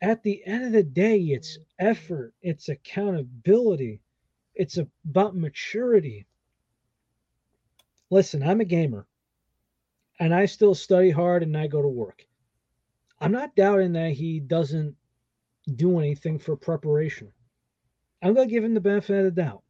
At 0.00 0.22
the 0.22 0.42
end 0.46 0.64
of 0.64 0.72
the 0.72 0.82
day, 0.82 1.18
it's 1.18 1.58
effort, 1.78 2.32
it's 2.40 2.70
accountability, 2.70 4.00
it's 4.54 4.78
about 4.78 5.36
maturity. 5.36 6.26
Listen, 8.10 8.42
I'm 8.42 8.62
a 8.62 8.64
gamer 8.64 9.06
and 10.18 10.34
I 10.34 10.46
still 10.46 10.74
study 10.74 11.10
hard 11.10 11.42
and 11.42 11.56
I 11.56 11.66
go 11.66 11.82
to 11.82 11.88
work. 11.88 12.26
I'm 13.20 13.32
not 13.32 13.54
doubting 13.54 13.92
that 13.92 14.12
he 14.12 14.40
doesn't 14.40 14.96
do 15.76 15.98
anything 15.98 16.38
for 16.38 16.56
preparation. 16.56 17.30
I'm 18.22 18.32
going 18.34 18.48
to 18.48 18.54
give 18.54 18.64
him 18.64 18.74
the 18.74 18.80
benefit 18.80 19.18
of 19.18 19.24
the 19.24 19.42
doubt. 19.42 19.62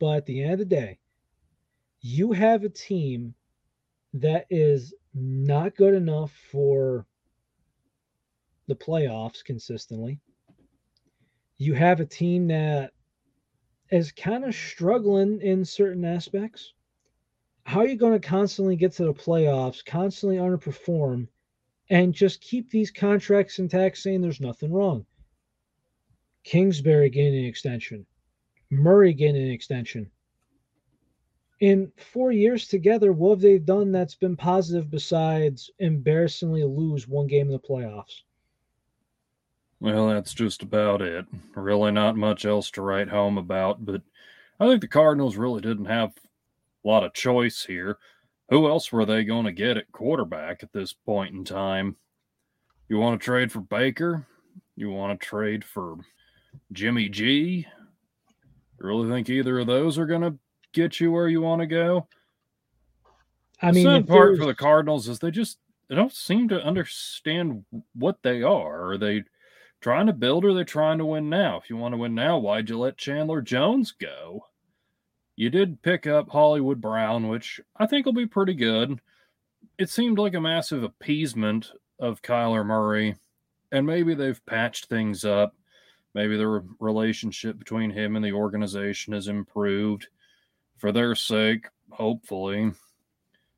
But 0.00 0.16
at 0.16 0.26
the 0.26 0.42
end 0.42 0.54
of 0.54 0.58
the 0.58 0.64
day, 0.64 0.98
you 2.02 2.32
have 2.32 2.64
a 2.64 2.68
team 2.68 3.32
that 4.14 4.46
is 4.50 4.92
not 5.14 5.76
good 5.76 5.94
enough 5.94 6.32
for 6.50 7.06
the 8.66 8.74
playoffs 8.74 9.44
consistently. 9.44 10.18
You 11.58 11.74
have 11.74 12.00
a 12.00 12.06
team 12.06 12.48
that 12.48 12.92
is 13.90 14.10
kind 14.10 14.44
of 14.44 14.54
struggling 14.54 15.40
in 15.40 15.64
certain 15.64 16.04
aspects. 16.04 16.72
How 17.64 17.80
are 17.80 17.86
you 17.86 17.96
going 17.96 18.20
to 18.20 18.28
constantly 18.28 18.74
get 18.74 18.92
to 18.94 19.04
the 19.04 19.14
playoffs, 19.14 19.84
constantly 19.84 20.38
underperform, 20.38 21.28
and 21.90 22.12
just 22.12 22.40
keep 22.40 22.68
these 22.68 22.90
contracts 22.90 23.60
intact 23.60 23.98
saying 23.98 24.20
there's 24.20 24.40
nothing 24.40 24.72
wrong? 24.72 25.06
Kingsbury 26.42 27.10
getting 27.10 27.38
an 27.38 27.44
extension, 27.44 28.04
Murray 28.70 29.12
getting 29.12 29.40
an 29.40 29.50
extension 29.50 30.10
in 31.62 31.92
four 32.12 32.32
years 32.32 32.66
together, 32.66 33.12
what 33.12 33.30
have 33.30 33.40
they 33.40 33.56
done 33.56 33.92
that's 33.92 34.16
been 34.16 34.36
positive 34.36 34.90
besides 34.90 35.70
embarrassingly 35.78 36.64
lose 36.64 37.06
one 37.06 37.28
game 37.28 37.46
in 37.46 37.52
the 37.52 37.58
playoffs? 37.60 38.22
Well, 39.78 40.08
that's 40.08 40.34
just 40.34 40.64
about 40.64 41.02
it. 41.02 41.24
Really, 41.54 41.92
not 41.92 42.16
much 42.16 42.44
else 42.44 42.68
to 42.72 42.82
write 42.82 43.08
home 43.08 43.38
about, 43.38 43.86
but 43.86 44.02
I 44.58 44.66
think 44.66 44.80
the 44.80 44.88
Cardinals 44.88 45.36
really 45.36 45.60
didn't 45.60 45.84
have 45.84 46.10
a 46.84 46.88
lot 46.88 47.04
of 47.04 47.14
choice 47.14 47.64
here. 47.64 47.98
Who 48.48 48.66
else 48.66 48.90
were 48.90 49.06
they 49.06 49.22
going 49.22 49.46
to 49.46 49.52
get 49.52 49.76
at 49.76 49.92
quarterback 49.92 50.64
at 50.64 50.72
this 50.72 50.92
point 50.92 51.32
in 51.32 51.44
time? 51.44 51.94
You 52.88 52.98
want 52.98 53.20
to 53.20 53.24
trade 53.24 53.52
for 53.52 53.60
Baker? 53.60 54.26
You 54.74 54.90
want 54.90 55.18
to 55.18 55.24
trade 55.24 55.64
for 55.64 55.98
Jimmy 56.72 57.08
G? 57.08 57.68
You 58.80 58.86
really 58.86 59.08
think 59.08 59.30
either 59.30 59.60
of 59.60 59.68
those 59.68 59.96
are 59.96 60.06
going 60.06 60.22
to 60.22 60.34
get 60.72 61.00
you 61.00 61.12
where 61.12 61.28
you 61.28 61.40
want 61.40 61.60
to 61.60 61.66
go. 61.66 62.06
I 63.60 63.70
the 63.70 63.84
mean, 63.84 64.02
the 64.02 64.12
part 64.12 64.38
for 64.38 64.46
the 64.46 64.54
Cardinals 64.54 65.08
is 65.08 65.18
they 65.18 65.30
just 65.30 65.58
they 65.88 65.94
don't 65.94 66.12
seem 66.12 66.48
to 66.48 66.62
understand 66.62 67.64
what 67.94 68.22
they 68.22 68.42
are. 68.42 68.92
Are 68.92 68.98
they 68.98 69.24
trying 69.80 70.06
to 70.06 70.12
build 70.12 70.44
or 70.44 70.50
are 70.50 70.54
they 70.54 70.64
trying 70.64 70.98
to 70.98 71.06
win 71.06 71.28
now? 71.28 71.58
If 71.58 71.68
you 71.68 71.76
want 71.76 71.92
to 71.92 71.98
win 71.98 72.14
now, 72.14 72.38
why'd 72.38 72.70
you 72.70 72.78
let 72.78 72.96
Chandler 72.96 73.42
Jones 73.42 73.92
go? 73.92 74.46
You 75.36 75.50
did 75.50 75.82
pick 75.82 76.06
up 76.06 76.28
Hollywood 76.28 76.80
Brown, 76.80 77.28
which 77.28 77.60
I 77.76 77.86
think 77.86 78.06
will 78.06 78.12
be 78.12 78.26
pretty 78.26 78.54
good. 78.54 79.00
It 79.78 79.90
seemed 79.90 80.18
like 80.18 80.34
a 80.34 80.40
massive 80.40 80.82
appeasement 80.82 81.72
of 81.98 82.22
Kyler 82.22 82.64
Murray, 82.64 83.16
and 83.70 83.86
maybe 83.86 84.14
they've 84.14 84.44
patched 84.46 84.86
things 84.86 85.24
up. 85.24 85.54
Maybe 86.14 86.36
the 86.36 86.64
relationship 86.78 87.58
between 87.58 87.90
him 87.90 88.16
and 88.16 88.24
the 88.24 88.32
organization 88.32 89.14
has 89.14 89.28
improved 89.28 90.08
for 90.82 90.90
their 90.90 91.14
sake, 91.14 91.68
hopefully. 91.92 92.72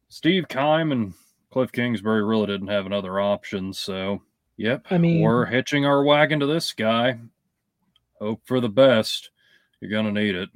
Steve 0.08 0.46
Keim 0.46 0.92
and 0.92 1.14
Kliff 1.50 1.72
Kingsbury 1.72 2.22
really 2.22 2.46
didn't 2.46 2.68
have 2.68 2.84
another 2.84 3.18
option, 3.18 3.72
so 3.72 4.20
yep. 4.58 4.84
I 4.90 4.98
mean, 4.98 5.22
we're 5.22 5.46
hitching 5.46 5.86
our 5.86 6.04
wagon 6.04 6.38
to 6.40 6.46
this 6.46 6.74
guy. 6.74 7.18
Hope 8.20 8.42
for 8.44 8.60
the 8.60 8.68
best. 8.68 9.30
You're 9.80 9.90
gonna 9.90 10.12
need 10.12 10.34
it. 10.34 10.50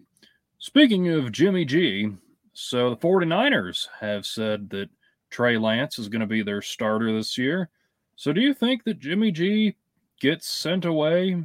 Speaking 0.58 1.08
of 1.08 1.32
Jimmy 1.32 1.64
G, 1.64 2.10
so 2.52 2.90
the 2.90 2.96
49ers 2.96 3.88
have 3.98 4.26
said 4.26 4.68
that 4.68 4.90
Trey 5.30 5.56
Lance 5.56 5.98
is 5.98 6.08
going 6.08 6.20
to 6.20 6.26
be 6.26 6.42
their 6.42 6.60
starter 6.60 7.12
this 7.12 7.38
year. 7.38 7.70
So 8.16 8.32
do 8.32 8.40
you 8.40 8.52
think 8.52 8.82
that 8.84 8.98
Jimmy 8.98 9.30
G 9.30 9.76
gets 10.20 10.48
sent 10.48 10.84
away 10.84 11.44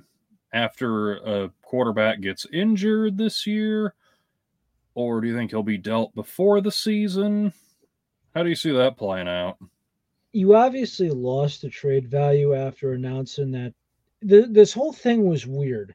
after 0.53 1.17
a 1.17 1.51
quarterback 1.61 2.21
gets 2.21 2.47
injured 2.51 3.17
this 3.17 3.45
year? 3.45 3.93
Or 4.95 5.21
do 5.21 5.27
you 5.27 5.35
think 5.35 5.51
he'll 5.51 5.63
be 5.63 5.77
dealt 5.77 6.13
before 6.13 6.61
the 6.61 6.71
season? 6.71 7.53
How 8.35 8.43
do 8.43 8.49
you 8.49 8.55
see 8.55 8.71
that 8.71 8.97
playing 8.97 9.27
out? 9.27 9.57
You 10.31 10.55
obviously 10.55 11.09
lost 11.09 11.61
the 11.61 11.69
trade 11.69 12.07
value 12.07 12.53
after 12.55 12.93
announcing 12.93 13.51
that. 13.51 13.73
The, 14.21 14.47
this 14.49 14.73
whole 14.73 14.93
thing 14.93 15.27
was 15.27 15.45
weird 15.45 15.93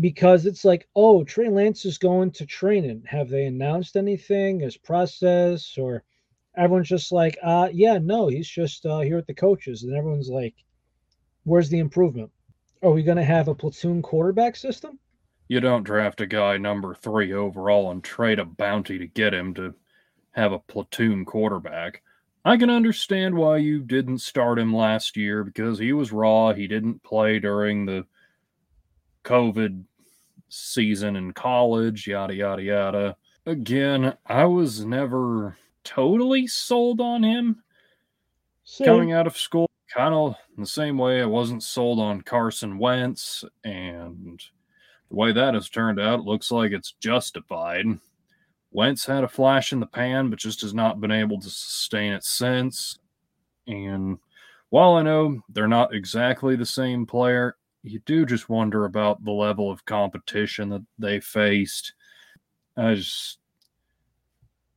because 0.00 0.46
it's 0.46 0.64
like, 0.64 0.88
oh, 0.96 1.24
Trey 1.24 1.48
Lance 1.48 1.84
is 1.84 1.98
going 1.98 2.30
to 2.32 2.46
training. 2.46 3.02
Have 3.06 3.28
they 3.28 3.46
announced 3.46 3.96
anything 3.96 4.62
as 4.62 4.76
process 4.76 5.78
or 5.78 6.04
everyone's 6.56 6.88
just 6.88 7.12
like, 7.12 7.38
uh, 7.42 7.68
yeah, 7.72 7.98
no, 7.98 8.28
he's 8.28 8.48
just 8.48 8.84
uh, 8.84 9.00
here 9.00 9.16
with 9.16 9.26
the 9.26 9.34
coaches. 9.34 9.84
And 9.84 9.96
everyone's 9.96 10.28
like, 10.28 10.54
where's 11.44 11.68
the 11.68 11.78
improvement? 11.78 12.30
Are 12.82 12.90
we 12.90 13.02
going 13.02 13.16
to 13.16 13.24
have 13.24 13.48
a 13.48 13.54
platoon 13.54 14.02
quarterback 14.02 14.56
system? 14.56 14.98
You 15.48 15.60
don't 15.60 15.82
draft 15.82 16.20
a 16.20 16.26
guy 16.26 16.58
number 16.58 16.94
three 16.94 17.32
overall 17.32 17.90
and 17.90 18.04
trade 18.04 18.38
a 18.38 18.44
bounty 18.44 18.98
to 18.98 19.06
get 19.06 19.34
him 19.34 19.54
to 19.54 19.74
have 20.32 20.52
a 20.52 20.58
platoon 20.58 21.24
quarterback. 21.24 22.02
I 22.44 22.56
can 22.56 22.70
understand 22.70 23.34
why 23.34 23.56
you 23.56 23.80
didn't 23.80 24.18
start 24.18 24.58
him 24.58 24.74
last 24.74 25.16
year 25.16 25.42
because 25.42 25.78
he 25.78 25.92
was 25.92 26.12
raw. 26.12 26.52
He 26.52 26.68
didn't 26.68 27.02
play 27.02 27.38
during 27.38 27.84
the 27.84 28.06
COVID 29.24 29.84
season 30.48 31.16
in 31.16 31.32
college, 31.32 32.06
yada, 32.06 32.34
yada, 32.34 32.62
yada. 32.62 33.16
Again, 33.46 34.16
I 34.26 34.44
was 34.44 34.84
never 34.84 35.56
totally 35.82 36.46
sold 36.46 37.00
on 37.00 37.22
him 37.22 37.62
Same. 38.64 38.86
coming 38.86 39.12
out 39.12 39.26
of 39.26 39.36
school. 39.36 39.68
Kind 39.94 40.14
of 40.14 40.34
the 40.56 40.66
same 40.66 40.98
way 40.98 41.22
I 41.22 41.26
wasn't 41.26 41.62
sold 41.62 41.98
on 41.98 42.20
Carson 42.20 42.78
Wentz. 42.78 43.44
And 43.64 44.42
the 45.10 45.16
way 45.16 45.32
that 45.32 45.54
has 45.54 45.68
turned 45.68 46.00
out, 46.00 46.20
it 46.20 46.26
looks 46.26 46.50
like 46.50 46.72
it's 46.72 46.94
justified. 47.00 47.86
Wentz 48.70 49.06
had 49.06 49.24
a 49.24 49.28
flash 49.28 49.72
in 49.72 49.80
the 49.80 49.86
pan, 49.86 50.30
but 50.30 50.38
just 50.38 50.60
has 50.60 50.74
not 50.74 51.00
been 51.00 51.10
able 51.10 51.40
to 51.40 51.48
sustain 51.48 52.12
it 52.12 52.24
since. 52.24 52.98
And 53.66 54.18
while 54.70 54.94
I 54.94 55.02
know 55.02 55.40
they're 55.48 55.68
not 55.68 55.94
exactly 55.94 56.56
the 56.56 56.66
same 56.66 57.06
player, 57.06 57.56
you 57.82 58.00
do 58.00 58.26
just 58.26 58.48
wonder 58.48 58.84
about 58.84 59.24
the 59.24 59.30
level 59.30 59.70
of 59.70 59.84
competition 59.84 60.68
that 60.70 60.84
they 60.98 61.20
faced. 61.20 61.94
I 62.76 62.94
just, 62.94 63.38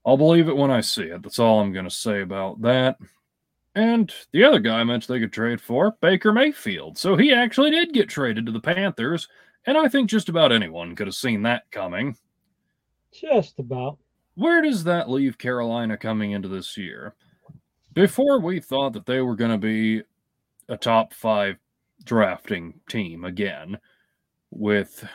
I'll 0.06 0.18
believe 0.18 0.48
it 0.48 0.56
when 0.56 0.72
I 0.72 0.82
see 0.82 1.04
it. 1.04 1.22
That's 1.22 1.40
all 1.40 1.60
I'm 1.60 1.74
going 1.74 1.86
to 1.86 1.92
say 1.92 2.22
about 2.22 2.62
that. 2.62 2.98
And 3.76 4.14
the 4.32 4.44
other 4.44 4.60
guy 4.60 4.80
I 4.80 4.84
mentioned 4.84 5.16
they 5.16 5.22
could 5.22 5.34
trade 5.34 5.62
for, 5.62 5.96
Baker 6.02 6.34
Mayfield. 6.34 6.98
So 6.98 7.16
he 7.16 7.34
actually 7.34 7.72
did 7.72 7.94
get 7.94 8.10
traded 8.10 8.46
to 8.46 8.52
the 8.52 8.60
Panthers. 8.60 9.28
And 9.66 9.78
I 9.78 9.88
think 9.88 10.10
just 10.10 10.30
about 10.30 10.52
anyone 10.52 10.96
could 10.96 11.08
have 11.08 11.16
seen 11.16 11.44
that 11.44 11.70
coming. 11.72 12.16
Just 13.14 13.60
about. 13.60 13.98
Where 14.36 14.62
does 14.62 14.84
that 14.86 15.10
leave 15.10 15.38
Carolina 15.38 15.98
coming 15.98 16.32
into 16.32 16.48
this 16.48 16.78
year? 16.78 17.16
Before 17.94 18.40
we 18.40 18.60
thought 18.60 18.94
that 18.94 19.06
they 19.06 19.22
were 19.22 19.36
going 19.36 19.52
to 19.52 19.58
be 19.58 20.04
a 20.70 20.78
top 20.78 21.14
five 21.14 21.58
drafting 22.04 22.80
team 22.90 23.26
again 23.26 23.78
with 24.50 25.06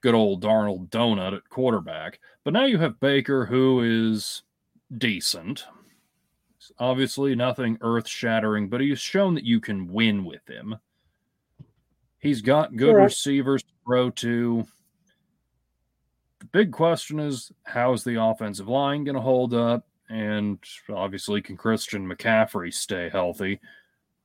good 0.00 0.14
old 0.14 0.42
Darnold 0.42 0.88
Donut 0.88 1.36
at 1.36 1.48
quarterback. 1.48 2.20
But 2.44 2.52
now 2.52 2.64
you 2.64 2.78
have 2.78 3.00
Baker, 3.00 3.46
who 3.46 3.82
is 4.12 4.42
decent. 4.96 5.66
Obviously, 6.78 7.34
nothing 7.34 7.78
earth 7.80 8.08
shattering, 8.08 8.68
but 8.68 8.80
he's 8.80 8.98
shown 8.98 9.34
that 9.34 9.44
you 9.44 9.60
can 9.60 9.86
win 9.92 10.24
with 10.24 10.48
him. 10.48 10.76
He's 12.18 12.42
got 12.42 12.76
good 12.76 12.94
receivers 12.94 13.62
throw 13.86 14.10
to. 14.10 14.66
The 16.40 16.46
big 16.46 16.72
question 16.72 17.20
is 17.20 17.52
how 17.64 17.92
is 17.92 18.04
the 18.04 18.20
offensive 18.20 18.68
line 18.68 19.04
going 19.04 19.14
to 19.14 19.22
hold 19.22 19.54
up? 19.54 19.86
And 20.08 20.58
obviously, 20.92 21.40
can 21.40 21.56
Christian 21.56 22.06
McCaffrey 22.06 22.72
stay 22.72 23.08
healthy? 23.08 23.60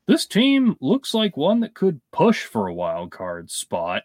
This 0.08 0.25
team 0.25 0.75
looks 0.82 1.13
like 1.13 1.38
one 1.38 1.62
that 1.62 1.74
could 1.74 2.01
push 2.12 2.44
for 2.44 2.68
a 2.68 2.74
wild 2.74 3.12
card 3.12 3.50
spot, 3.50 4.03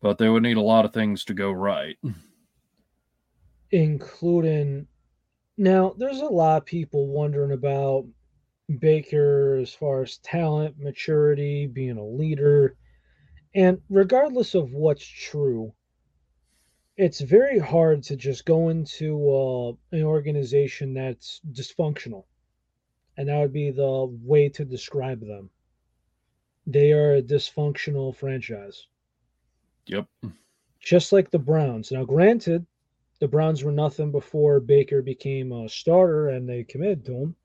but 0.00 0.18
they 0.18 0.28
would 0.28 0.42
need 0.42 0.56
a 0.56 0.62
lot 0.62 0.84
of 0.84 0.92
things 0.92 1.24
to 1.24 1.34
go 1.34 1.50
right. 1.50 1.96
Including 3.72 4.86
now, 5.60 5.94
there's 5.98 6.20
a 6.20 6.24
lot 6.24 6.56
of 6.56 6.64
people 6.64 7.08
wondering 7.08 7.52
about 7.52 8.06
Baker 8.78 9.58
as 9.60 9.74
far 9.74 10.02
as 10.02 10.16
talent, 10.18 10.78
maturity, 10.78 11.66
being 11.66 11.98
a 11.98 12.04
leader. 12.04 12.76
And 13.54 13.80
regardless 13.88 14.54
of 14.54 14.72
what's 14.72 15.04
true, 15.06 15.74
it's 16.96 17.20
very 17.20 17.58
hard 17.58 18.02
to 18.04 18.16
just 18.16 18.44
go 18.44 18.68
into 18.68 19.30
uh, 19.30 19.72
an 19.96 20.04
organization 20.04 20.94
that's 20.94 21.40
dysfunctional 21.50 22.24
and 23.16 23.28
that 23.28 23.38
would 23.38 23.52
be 23.52 23.70
the 23.70 24.06
way 24.22 24.48
to 24.48 24.64
describe 24.64 25.20
them. 25.20 25.50
They 26.66 26.92
are 26.92 27.16
a 27.16 27.22
dysfunctional 27.22 28.14
franchise. 28.14 28.86
Yep. 29.86 30.06
Just 30.78 31.12
like 31.12 31.30
the 31.30 31.38
Browns. 31.38 31.90
Now, 31.90 32.04
granted, 32.04 32.64
the 33.18 33.28
Browns 33.28 33.62
were 33.64 33.72
nothing 33.72 34.12
before 34.12 34.60
Baker 34.60 35.02
became 35.02 35.52
a 35.52 35.68
starter 35.68 36.28
and 36.28 36.48
they 36.48 36.64
committed 36.64 37.04
to 37.06 37.12
him. 37.12 37.36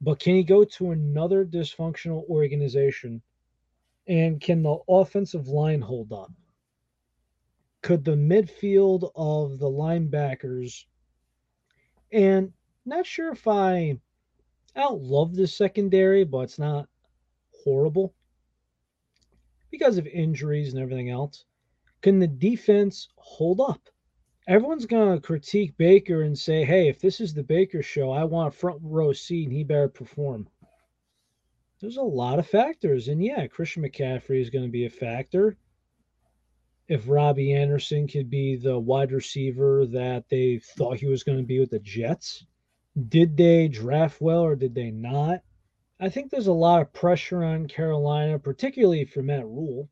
But 0.00 0.18
can 0.18 0.34
he 0.34 0.42
go 0.42 0.64
to 0.64 0.90
another 0.90 1.46
dysfunctional 1.46 2.28
organization 2.28 3.22
and 4.06 4.40
can 4.40 4.62
the 4.62 4.76
offensive 4.88 5.48
line 5.48 5.80
hold 5.80 6.12
up? 6.12 6.32
Could 7.82 8.04
the 8.04 8.16
midfield 8.16 9.10
of 9.14 9.58
the 9.58 9.70
linebackers 9.70 10.84
and 12.12 12.52
not 12.84 13.06
sure 13.06 13.32
if 13.32 13.46
I 13.48 13.98
I 14.74 14.80
don't 14.80 15.02
love 15.02 15.34
the 15.34 15.46
secondary, 15.46 16.24
but 16.24 16.40
it's 16.40 16.58
not 16.58 16.88
horrible 17.64 18.14
because 19.70 19.98
of 19.98 20.06
injuries 20.06 20.72
and 20.72 20.82
everything 20.82 21.10
else. 21.10 21.44
Can 22.00 22.18
the 22.18 22.26
defense 22.26 23.08
hold 23.16 23.60
up? 23.60 23.88
Everyone's 24.48 24.86
to 24.86 25.20
critique 25.22 25.76
Baker 25.76 26.22
and 26.22 26.36
say, 26.36 26.64
hey, 26.64 26.88
if 26.88 27.00
this 27.00 27.20
is 27.20 27.32
the 27.32 27.44
Baker 27.44 27.82
show, 27.82 28.10
I 28.10 28.24
want 28.24 28.54
a 28.54 28.56
front 28.56 28.80
row 28.82 29.12
seat 29.12 29.44
and 29.44 29.52
he 29.52 29.62
better 29.62 29.88
perform. 29.88 30.48
There's 31.82 31.96
a 31.96 32.02
lot 32.02 32.38
of 32.38 32.46
factors. 32.46 33.08
And 33.08 33.22
yeah, 33.22 33.48
Christian 33.48 33.82
McCaffrey 33.82 34.40
is 34.40 34.50
going 34.50 34.64
to 34.64 34.70
be 34.70 34.86
a 34.86 34.90
factor. 34.90 35.56
If 36.86 37.08
Robbie 37.08 37.54
Anderson 37.54 38.06
could 38.06 38.30
be 38.30 38.54
the 38.54 38.78
wide 38.78 39.10
receiver 39.10 39.84
that 39.86 40.28
they 40.28 40.60
thought 40.76 40.98
he 40.98 41.06
was 41.06 41.24
going 41.24 41.38
to 41.38 41.44
be 41.44 41.58
with 41.58 41.70
the 41.70 41.80
Jets, 41.80 42.44
did 43.08 43.36
they 43.36 43.66
draft 43.66 44.20
well 44.20 44.42
or 44.42 44.54
did 44.54 44.74
they 44.74 44.92
not? 44.92 45.40
I 45.98 46.08
think 46.08 46.30
there's 46.30 46.46
a 46.46 46.52
lot 46.52 46.82
of 46.82 46.92
pressure 46.92 47.42
on 47.42 47.66
Carolina, 47.66 48.38
particularly 48.38 49.04
for 49.04 49.22
Matt 49.22 49.44
Rhule. 49.44 49.88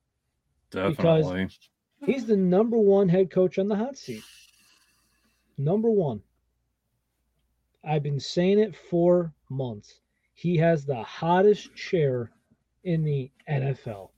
Definitely. 0.70 1.44
Because 1.44 1.58
he's 2.06 2.26
the 2.26 2.36
number 2.36 2.78
one 2.78 3.08
head 3.08 3.30
coach 3.30 3.58
on 3.58 3.66
the 3.66 3.76
hot 3.76 3.96
seat. 3.96 4.22
Number 5.58 5.90
one. 5.90 6.22
I've 7.82 8.02
been 8.02 8.20
saying 8.20 8.60
it 8.60 8.76
for 8.76 9.32
months. 9.48 10.00
He 10.40 10.56
has 10.56 10.86
the 10.86 11.02
hottest 11.02 11.74
chair 11.74 12.30
in 12.82 13.04
the 13.04 13.30
NFL. 13.46 14.08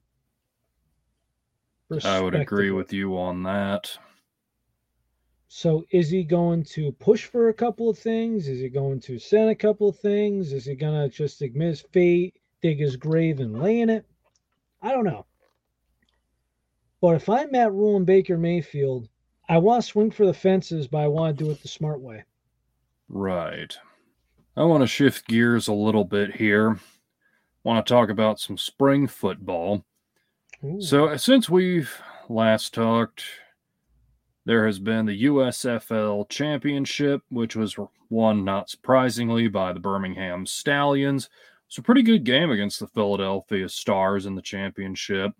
I 2.04 2.20
would 2.20 2.37
agree 2.37 2.70
with 2.70 2.92
you 2.92 3.18
on 3.18 3.42
that. 3.42 3.98
So 5.48 5.85
is 5.90 6.11
he 6.11 6.22
going 6.22 6.62
to 6.76 6.92
push 6.92 7.24
for 7.24 7.48
a 7.48 7.52
couple 7.52 7.90
of 7.90 7.98
things? 7.98 8.46
Is 8.46 8.61
he 8.61 8.68
going 8.68 9.00
to 9.00 9.18
send 9.18 9.50
a 9.50 9.56
couple 9.56 9.88
of 9.88 9.98
things? 9.98 10.52
Is 10.52 10.66
he 10.66 10.76
going 10.76 10.94
to 10.94 11.08
just 11.08 11.42
admit 11.42 11.70
his 11.70 11.80
fate, 11.80 12.37
dig 12.61 12.78
his 12.78 12.94
grave, 12.94 13.40
and 13.40 13.61
lay 13.61 13.80
in 13.80 13.90
it? 13.90 14.06
I 14.80 14.92
don't 14.92 15.04
know. 15.04 15.26
But 17.00 17.16
if 17.16 17.28
I'm 17.28 17.50
Matt 17.50 17.72
Rhule 17.72 17.96
and 17.96 18.06
Baker 18.06 18.38
Mayfield, 18.38 19.08
I 19.48 19.58
want 19.58 19.82
to 19.82 19.88
swing 19.88 20.12
for 20.12 20.24
the 20.24 20.32
fences, 20.32 20.87
but 20.87 20.98
I 20.98 21.08
want 21.08 21.37
to 21.37 21.44
do 21.44 21.50
it 21.50 21.62
the 21.62 21.66
smart 21.66 22.00
way. 22.00 22.22
Right. 23.08 23.76
I 24.56 24.64
want 24.64 24.82
to 24.82 24.86
shift 24.86 25.28
gears 25.28 25.68
a 25.68 25.72
little 25.72 26.04
bit 26.04 26.36
here. 26.36 26.78
Want 27.64 27.84
to 27.86 27.92
talk 27.92 28.10
about 28.10 28.38
some 28.38 28.58
spring 28.58 29.06
football. 29.06 29.84
Ooh. 30.62 30.80
So, 30.80 31.06
uh, 31.06 31.16
since 31.16 31.48
we've 31.48 31.90
last 32.28 32.74
talked, 32.74 33.24
there 34.44 34.66
has 34.66 34.78
been 34.78 35.06
the 35.06 35.24
USFL 35.24 36.28
Championship, 36.28 37.22
which 37.30 37.56
was 37.56 37.76
won, 38.10 38.44
not 38.44 38.68
surprisingly, 38.68 39.48
by 39.48 39.72
the 39.72 39.80
Birmingham 39.80 40.44
Stallions. 40.44 41.30
It's 41.68 41.78
a 41.78 41.82
pretty 41.82 42.02
good 42.02 42.24
game 42.24 42.50
against 42.50 42.78
the 42.78 42.88
Philadelphia 42.88 43.68
Stars 43.70 44.26
in 44.26 44.34
the 44.34 44.42
championship. 44.42 45.32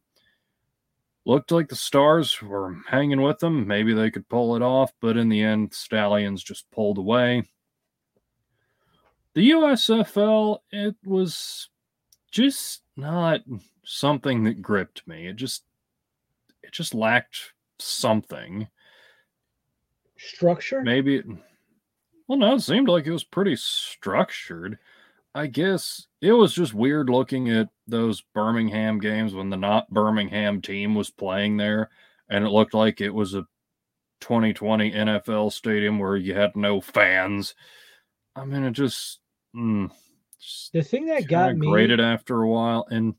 Looked 1.27 1.53
like 1.53 1.69
the 1.69 1.77
Stars 1.77 2.41
were 2.41 2.79
hanging 2.89 3.21
with 3.21 3.41
them. 3.41 3.67
Maybe 3.67 3.93
they 3.93 4.11
could 4.11 4.29
pull 4.29 4.57
it 4.57 4.63
off, 4.63 4.93
but 5.01 5.19
in 5.19 5.29
the 5.29 5.43
end, 5.43 5.75
Stallions 5.75 6.43
just 6.43 6.71
pulled 6.71 6.97
away. 6.97 7.45
The 9.35 9.51
USFL, 9.51 10.59
it 10.71 10.95
was 11.05 11.69
just 12.31 12.83
not 12.97 13.41
something 13.85 14.45
that 14.45 14.63
gripped 14.63 15.07
me. 15.07 15.27
It 15.27 15.37
just 15.37 15.65
it 16.63 16.73
just 16.73 16.95
lacked 16.95 17.53
something 17.79 18.69
structure? 20.23 20.83
Maybe. 20.83 21.23
Well, 22.29 22.39
no, 22.39 22.55
it 22.55 22.61
seemed 22.61 22.89
like 22.89 23.07
it 23.07 23.13
was 23.13 23.25
pretty 23.25 23.57
structured. 23.57 24.79
I 25.35 25.47
guess 25.47 26.07
it 26.21 26.33
was 26.33 26.53
just 26.53 26.75
weird 26.75 27.09
looking 27.09 27.49
at 27.51 27.69
those 27.87 28.21
Birmingham 28.35 28.99
games 28.99 29.35
when 29.35 29.51
the 29.51 29.57
not 29.57 29.91
Birmingham 29.91 30.61
team 30.61 30.95
was 30.95 31.11
playing 31.11 31.57
there, 31.57 31.91
and 32.29 32.45
it 32.45 32.51
looked 32.51 32.75
like 32.75 33.01
it 33.01 33.13
was 33.13 33.35
a 33.35 33.47
2020 34.21 34.93
NFL 34.93 35.53
stadium 35.53 35.99
where 35.99 36.17
you 36.17 36.35
had 36.35 36.55
no 36.55 36.81
fans. 36.81 37.55
I 38.37 38.45
mean, 38.45 38.63
it 38.65 38.73
just, 38.73 39.21
mm, 39.55 39.91
the 40.73 40.83
thing 40.83 41.07
that 41.07 41.29
got 41.29 41.57
me 41.57 41.69
graded 41.69 42.01
after 42.01 42.43
a 42.43 42.49
while, 42.49 42.87
and 42.91 43.15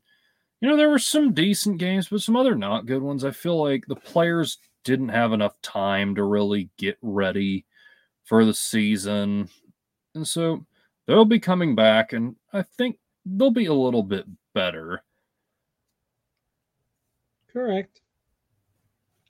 you 0.60 0.68
know 0.68 0.76
there 0.76 0.90
were 0.90 0.98
some 0.98 1.32
decent 1.32 1.78
games, 1.78 2.08
but 2.08 2.22
some 2.22 2.36
other 2.36 2.54
not 2.54 2.86
good 2.86 3.02
ones. 3.02 3.24
I 3.24 3.30
feel 3.30 3.62
like 3.62 3.86
the 3.86 3.96
players 3.96 4.58
didn't 4.84 5.08
have 5.08 5.32
enough 5.32 5.60
time 5.62 6.14
to 6.14 6.22
really 6.22 6.70
get 6.76 6.98
ready 7.02 7.64
for 8.24 8.44
the 8.44 8.54
season. 8.54 9.48
And 10.14 10.26
so 10.26 10.64
they'll 11.06 11.24
be 11.24 11.40
coming 11.40 11.74
back, 11.74 12.12
and 12.12 12.36
I 12.52 12.62
think 12.62 12.98
they'll 13.24 13.50
be 13.50 13.66
a 13.66 13.74
little 13.74 14.02
bit 14.02 14.26
better. 14.54 15.02
Correct. 17.52 18.00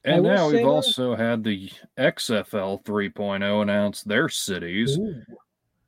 And 0.05 0.23
now 0.23 0.51
we've 0.51 0.67
also 0.67 1.14
had 1.14 1.43
the 1.43 1.71
XFL 1.99 2.85
3.0 2.85 3.62
announce 3.62 4.03
their 4.03 4.29
cities. 4.29 4.99
Ooh. 4.99 5.23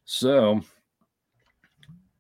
So 0.05 0.63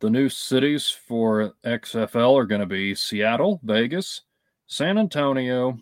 the 0.00 0.10
new 0.10 0.28
cities 0.28 0.88
for 0.90 1.54
XFL 1.64 2.38
are 2.38 2.46
going 2.46 2.60
to 2.60 2.66
be 2.66 2.94
Seattle, 2.94 3.60
Vegas, 3.62 4.22
San 4.66 4.98
Antonio, 4.98 5.78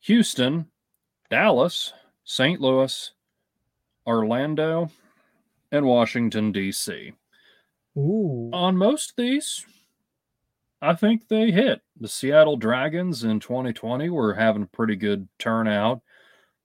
Houston, 0.00 0.66
Dallas, 1.30 1.92
St. 2.24 2.60
Louis, 2.60 3.12
Orlando, 4.06 4.90
and 5.72 5.86
Washington, 5.86 6.52
D.C. 6.52 7.12
Ooh. 7.96 8.50
On 8.52 8.76
most 8.76 9.10
of 9.10 9.16
these, 9.16 9.64
I 10.80 10.94
think 10.94 11.28
they 11.28 11.50
hit. 11.50 11.80
The 11.98 12.08
Seattle 12.08 12.56
Dragons 12.56 13.24
in 13.24 13.40
2020 13.40 14.10
were 14.10 14.34
having 14.34 14.62
a 14.62 14.66
pretty 14.66 14.96
good 14.96 15.28
turnout. 15.38 16.02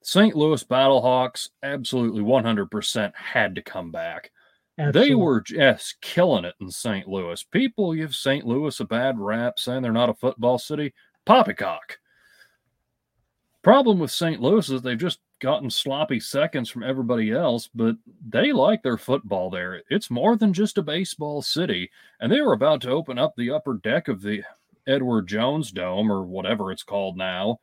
St. 0.01 0.35
Louis 0.35 0.63
Battlehawks 0.63 1.49
absolutely 1.63 2.21
100% 2.21 3.15
had 3.15 3.55
to 3.55 3.61
come 3.61 3.91
back. 3.91 4.31
Absolutely. 4.79 5.09
They 5.09 5.15
were 5.15 5.41
just 5.41 5.99
killing 5.99 6.45
it 6.45 6.55
in 6.61 6.71
St. 6.71 7.05
Louis. 7.05 7.43
People 7.43 7.93
give 7.93 8.15
St. 8.15 8.45
Louis 8.45 8.79
a 8.79 8.85
bad 8.85 9.19
rap 9.19 9.59
saying 9.59 9.81
they're 9.81 9.91
not 9.91 10.09
a 10.09 10.13
football 10.13 10.57
city. 10.57 10.93
Poppycock. 11.25 11.97
Problem 13.61 13.99
with 13.99 14.09
St. 14.09 14.41
Louis 14.41 14.69
is 14.69 14.81
they've 14.81 14.97
just 14.97 15.19
gotten 15.41 15.69
sloppy 15.69 16.21
seconds 16.21 16.69
from 16.69 16.83
everybody 16.83 17.31
else, 17.31 17.69
but 17.75 17.97
they 18.25 18.53
like 18.53 18.81
their 18.81 18.97
football 18.97 19.49
there. 19.49 19.83
It's 19.89 20.09
more 20.09 20.37
than 20.37 20.53
just 20.53 20.77
a 20.77 20.81
baseball 20.81 21.41
city. 21.41 21.91
And 22.21 22.31
they 22.31 22.39
were 22.39 22.53
about 22.53 22.79
to 22.81 22.91
open 22.91 23.19
up 23.19 23.33
the 23.35 23.51
upper 23.51 23.73
deck 23.73 24.07
of 24.07 24.21
the 24.21 24.43
Edward 24.87 25.27
Jones 25.27 25.73
Dome 25.73 26.09
or 26.09 26.23
whatever 26.23 26.71
it's 26.71 26.83
called 26.83 27.17
now 27.17 27.59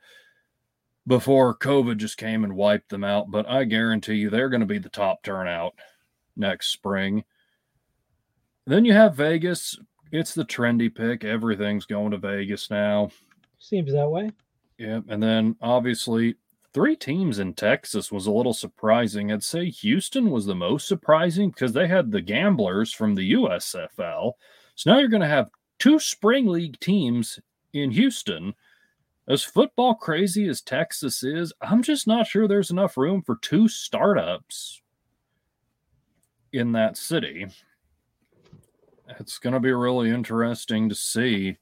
before 1.07 1.57
COVID 1.57 1.97
just 1.97 2.19
came 2.19 2.45
and 2.45 2.57
wiped 2.57 2.91
them 2.91 3.05
out. 3.05 3.31
But 3.31 3.49
I 3.49 3.65
guarantee 3.65 4.17
you 4.17 4.29
they're 4.29 4.51
going 4.51 4.61
to 4.61 4.67
be 4.67 4.79
the 4.79 4.91
top 4.91 5.23
turnout 5.23 5.75
next 6.37 6.69
spring. 6.69 7.25
Then 8.67 8.85
you 8.85 8.93
have 8.93 9.15
Vegas. 9.15 9.79
It's 10.13 10.35
the 10.35 10.45
trendy 10.45 10.93
pick. 10.93 11.25
Everything's 11.25 11.87
going 11.87 12.11
to 12.13 12.19
Vegas 12.19 12.71
now. 12.71 13.11
Seems 13.59 13.93
that 13.93 14.09
way. 14.09 14.31
Yep. 14.79 15.05
And 15.09 15.23
then 15.23 15.57
obviously, 15.61 16.37
three 16.75 16.97
teams 16.97 17.39
in 17.39 17.55
Texas 17.55 18.13
was 18.13 18.27
a 18.27 18.33
little 18.33 18.53
surprising. 18.53 19.33
I'd 19.33 19.43
say 19.43 19.71
Houston 19.71 20.31
was 20.31 20.47
the 20.47 20.55
most 20.55 20.87
surprising 20.89 21.51
because 21.51 21.73
they 21.73 21.89
had 21.89 22.11
the 22.11 22.21
gamblers 22.21 22.93
from 22.93 23.15
the 23.15 23.33
USFL. 23.33 24.33
So 24.75 24.93
now 24.93 24.99
you're 24.99 25.09
going 25.09 25.23
to 25.23 25.29
have 25.29 25.51
two 25.79 25.99
spring 25.99 26.47
league 26.47 26.79
teams 26.81 27.41
in 27.73 27.91
Houston. 27.93 28.55
As 29.29 29.43
football 29.43 29.95
crazy 29.95 30.47
as 30.49 30.61
Texas 30.61 31.23
is, 31.25 31.53
I'm 31.61 31.83
just 31.83 32.07
not 32.07 32.27
sure 32.27 32.47
there's 32.47 32.71
enough 32.71 32.97
room 32.97 33.23
for 33.23 33.37
two 33.37 33.69
startups 33.69 34.83
in 36.57 36.73
that 36.73 36.97
city. 36.97 37.47
It's 39.21 39.39
going 39.39 39.55
to 39.55 39.61
be 39.61 39.73
really 39.73 40.11
interesting 40.11 40.89
to 40.89 40.95
see 40.95 41.59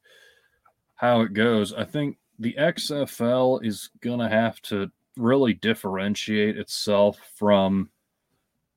how 0.95 1.21
it 1.21 1.35
goes. 1.35 1.73
I 1.73 1.85
think 1.85 2.17
the 2.39 2.55
XFL 2.59 3.65
is 3.65 3.91
going 4.01 4.21
to 4.21 4.29
have 4.29 4.61
to 4.63 4.91
really 5.17 5.55
differentiate 5.55 6.57
itself 6.57 7.19
from 7.37 7.91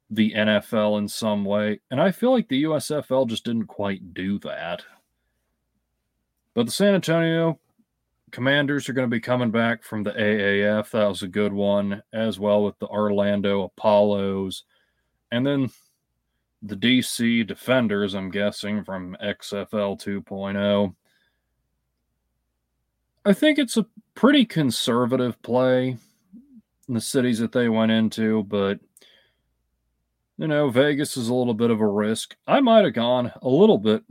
the 0.10 0.34
NFL 0.34 1.00
in 1.00 1.08
some 1.08 1.44
way. 1.44 1.80
And 1.92 2.02
I 2.02 2.12
feel 2.12 2.32
like 2.32 2.48
the 2.48 2.64
USFL 2.64 3.28
just 3.28 3.46
didn't 3.46 3.68
quite 3.68 4.14
do 4.14 4.40
that. 4.40 4.84
But 6.54 6.66
the 6.66 6.72
San 6.72 6.96
Antonio 6.96 7.60
Commanders 8.32 8.90
are 8.90 8.94
going 8.94 9.10
to 9.10 9.16
be 9.16 9.22
coming 9.22 9.52
back 9.52 9.84
from 9.84 10.04
the 10.04 10.12
AAF. 10.12 10.92
That 10.92 11.08
was 11.08 11.24
a 11.24 11.28
good 11.28 11.54
one, 11.54 12.04
as 12.12 12.40
well 12.40 12.64
with 12.64 12.78
the 12.80 12.88
Orlando 12.88 13.64
Apollos. 13.64 14.64
And 15.32 15.46
then 15.46 15.70
the 16.62 16.76
DC 16.76 17.46
Defenders, 17.46 18.14
I'm 18.14 18.30
guessing, 18.30 18.84
from 18.84 19.16
XFL 19.22 20.02
2.0. 20.02 20.96
I 23.26 23.34
think 23.34 23.60
it's 23.60 23.78
a 23.78 23.86
pretty 24.16 24.46
conservative 24.46 25.42
play 25.42 25.98
in 26.88 26.94
the 26.94 27.02
cities 27.02 27.40
that 27.40 27.52
they 27.52 27.70
went 27.70 27.92
into, 27.92 28.44
but 28.44 28.80
you 30.38 30.48
know, 30.48 30.70
Vegas 30.70 31.18
is 31.18 31.30
a 31.30 31.34
little 31.34 31.54
bit 31.54 31.72
of 31.72 31.82
a 31.82 31.88
risk. 31.88 32.36
I 32.48 32.62
might 32.62 32.86
have 32.86 32.94
gone 32.94 33.32
a 33.42 33.50
little 33.50 33.78
bit 33.78 34.04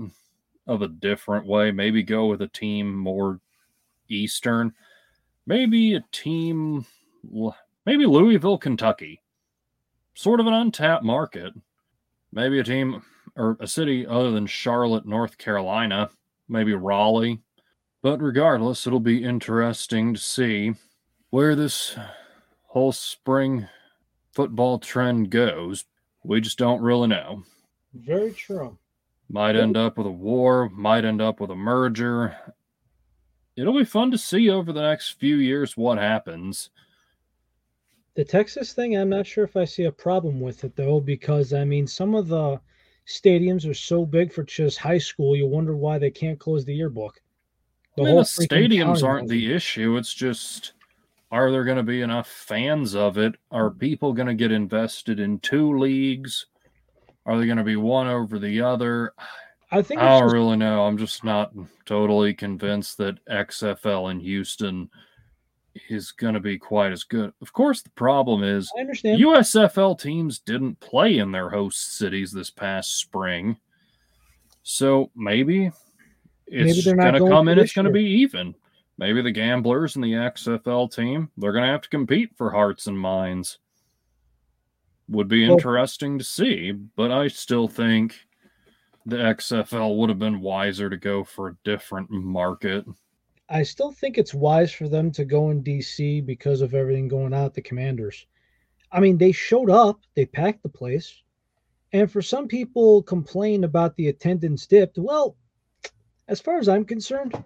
of 0.67 0.83
a 0.83 0.89
different 0.89 1.47
way. 1.47 1.71
Maybe 1.71 2.03
go 2.03 2.27
with 2.27 2.43
a 2.43 2.49
team 2.49 2.95
more 2.95 3.41
Eastern. 4.09 4.73
Maybe 5.47 5.95
a 5.95 6.05
team, 6.11 6.85
maybe 7.85 8.07
Louisville, 8.07 8.59
Kentucky. 8.59 9.23
Sort 10.15 10.41
of 10.41 10.47
an 10.47 10.55
untapped 10.55 11.05
market. 11.05 11.55
Maybe 12.33 12.59
a 12.59 12.65
team 12.65 13.03
or 13.37 13.57
a 13.61 13.67
city 13.67 14.07
other 14.07 14.31
than 14.31 14.47
Charlotte, 14.47 15.07
North 15.07 15.39
Carolina. 15.39 16.11
Maybe 16.49 16.75
Raleigh. 16.75 17.41
But 18.03 18.21
regardless, 18.21 18.87
it'll 18.87 19.01
be 19.01 19.25
interesting 19.25 20.15
to 20.15 20.21
see 20.21 20.75
where 21.31 21.57
this 21.57 21.99
whole 22.62 22.93
spring 22.93 23.69
football 24.33 24.79
trend 24.79 25.31
goes. 25.31 25.85
We 26.23 26.41
just 26.41 26.59
don't 26.59 26.83
really 26.83 27.09
know. 27.09 27.43
Very 27.95 28.33
true. 28.33 28.79
Might 29.29 29.57
end 29.57 29.77
up 29.77 29.99
with 29.99 30.07
a 30.07 30.11
war, 30.11 30.69
might 30.69 31.05
end 31.05 31.21
up 31.21 31.41
with 31.41 31.51
a 31.51 31.57
merger. 31.57 32.37
It'll 33.57 33.77
be 33.77 33.85
fun 33.85 34.11
to 34.12 34.19
see 34.19 34.51
over 34.51 34.73
the 34.73 34.83
next 34.83 35.19
few 35.19 35.37
years 35.37 35.77
what 35.77 35.99
happens. 35.99 36.71
The 38.17 38.25
Texas 38.25 38.73
thing, 38.73 38.97
I'm 38.97 39.11
not 39.11 39.27
sure 39.27 39.45
if 39.45 39.57
I 39.57 39.67
see 39.67 39.85
a 39.85 39.93
problem 39.93 40.41
with 40.41 40.65
it 40.65 40.75
though, 40.75 41.01
because 41.01 41.53
I 41.53 41.65
mean, 41.65 41.87
some 41.87 42.15
of 42.15 42.29
the 42.29 42.59
stadiums 43.07 43.69
are 43.69 43.75
so 43.75 44.07
big 44.07 44.33
for 44.33 44.43
just 44.43 44.79
high 44.79 44.99
school, 44.99 45.37
you 45.37 45.47
wonder 45.47 45.77
why 45.77 45.99
they 45.99 46.11
can't 46.11 46.41
close 46.41 46.65
the 46.65 46.75
yearbook. 46.75 47.21
The, 47.97 48.03
I 48.03 48.07
mean, 48.07 48.17
the 48.17 48.23
stadiums 48.23 49.03
aren't 49.03 49.29
the 49.29 49.53
issue. 49.53 49.97
It's 49.99 50.15
just, 50.15 50.73
are 51.31 51.51
there 51.51 51.65
going 51.65 51.77
to 51.77 51.83
be 51.83 52.01
enough 52.01 52.29
fans 52.29 52.95
of 52.95 53.19
it? 53.19 53.35
Are 53.51 53.71
people 53.71 54.15
going 54.15 54.29
to 54.29 54.35
get 54.35 54.51
invested 54.51 55.21
in 55.21 55.39
two 55.41 55.79
leagues? 55.79 56.47
Are 57.27 57.39
they 57.39 57.47
going 57.47 57.59
to 57.59 57.65
be 57.65 57.77
one 57.77 58.07
over 58.07 58.39
the 58.39 58.63
other? 58.63 59.13
I 59.71 59.83
think 59.83 60.01
I 60.01 60.09
don't 60.09 60.25
just... 60.25 60.35
really 60.35 60.57
know. 60.57 60.87
I'm 60.87 60.97
just 60.97 61.23
not 61.23 61.53
totally 61.85 62.33
convinced 62.33 62.97
that 62.99 63.25
XFL 63.27 64.11
in 64.11 64.21
Houston 64.21 64.89
is 65.89 66.12
going 66.12 66.35
to 66.35 66.41
be 66.41 66.59
quite 66.59 66.93
as 66.93 67.05
good. 67.05 67.33
Of 67.41 67.53
course, 67.53 67.83
the 67.83 67.91
problem 67.91 68.43
is 68.43 68.71
I 68.77 68.81
understand. 68.81 69.21
USFL 69.21 69.99
teams 70.01 70.39
didn't 70.39 70.81
play 70.81 71.19
in 71.19 71.33
their 71.33 71.51
host 71.51 71.97
cities 71.97 72.33
this 72.33 72.51
past 72.51 72.99
spring. 72.99 73.57
So 74.62 75.11
maybe 75.15 75.71
it's 76.47 76.85
going 76.85 77.15
to 77.15 77.29
come 77.29 77.49
in, 77.49 77.59
it's 77.59 77.73
going 77.73 77.87
to 77.87 77.93
be 77.93 78.05
even. 78.05 78.55
Maybe 78.99 79.21
the 79.21 79.31
gamblers 79.31 79.95
and 79.95 80.05
the 80.05 80.12
XFL 80.12 80.93
team, 80.93 81.31
they're 81.37 81.53
going 81.53 81.65
to 81.65 81.71
have 81.71 81.83
to 81.83 81.89
compete 81.89 82.31
for 82.37 82.51
hearts 82.51 82.87
and 82.87 82.99
minds 82.99 83.59
would 85.09 85.29
be 85.29 85.45
interesting 85.45 86.19
to 86.19 86.25
see, 86.25 86.73
but 86.73 87.11
I 87.11 87.29
still 87.29 87.69
think 87.69 88.17
the 89.05 89.17
XFL 89.17 89.97
would 89.97 90.09
have 90.09 90.19
been 90.19 90.41
wiser 90.41 90.91
to 90.91 90.97
go 90.97 91.23
for 91.23 91.49
a 91.49 91.57
different 91.62 92.11
market. 92.11 92.85
I 93.49 93.63
still 93.63 93.93
think 93.93 94.19
it's 94.19 94.35
wise 94.35 94.73
for 94.73 94.89
them 94.89 95.13
to 95.13 95.25
go 95.25 95.51
in 95.51 95.63
DC 95.63 96.25
because 96.27 96.63
of 96.63 96.75
everything 96.75 97.07
going 97.07 97.33
on 97.33 97.45
at 97.45 97.55
the 97.55 97.63
Commanders. 97.63 98.27
I 98.91 99.01
mean, 99.01 99.19
they 99.19 99.33
showed 99.33 99.71
up, 99.71 100.01
they 100.15 100.27
packed 100.27 100.63
the 100.63 100.69
place, 100.69 101.23
and 101.93 102.11
for 102.11 102.23
some 102.23 102.49
people 102.49 103.03
complain 103.03 103.63
about 103.65 103.97
the 103.97 104.09
attendance 104.09 104.67
dipped. 104.67 104.99
Well, 104.99 105.37
as 106.29 106.41
far 106.41 106.59
as 106.59 106.69
I'm 106.69 106.85
concerned, 106.85 107.45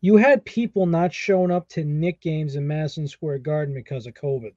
you 0.00 0.16
had 0.16 0.44
people 0.46 0.86
not 0.86 1.12
showing 1.12 1.50
up 1.50 1.68
to 1.70 1.84
Knick 1.84 2.20
games 2.20 2.56
in 2.56 2.66
Madison 2.66 3.06
Square 3.06 3.40
Garden 3.40 3.74
because 3.74 4.06
of 4.06 4.14
COVID 4.14 4.54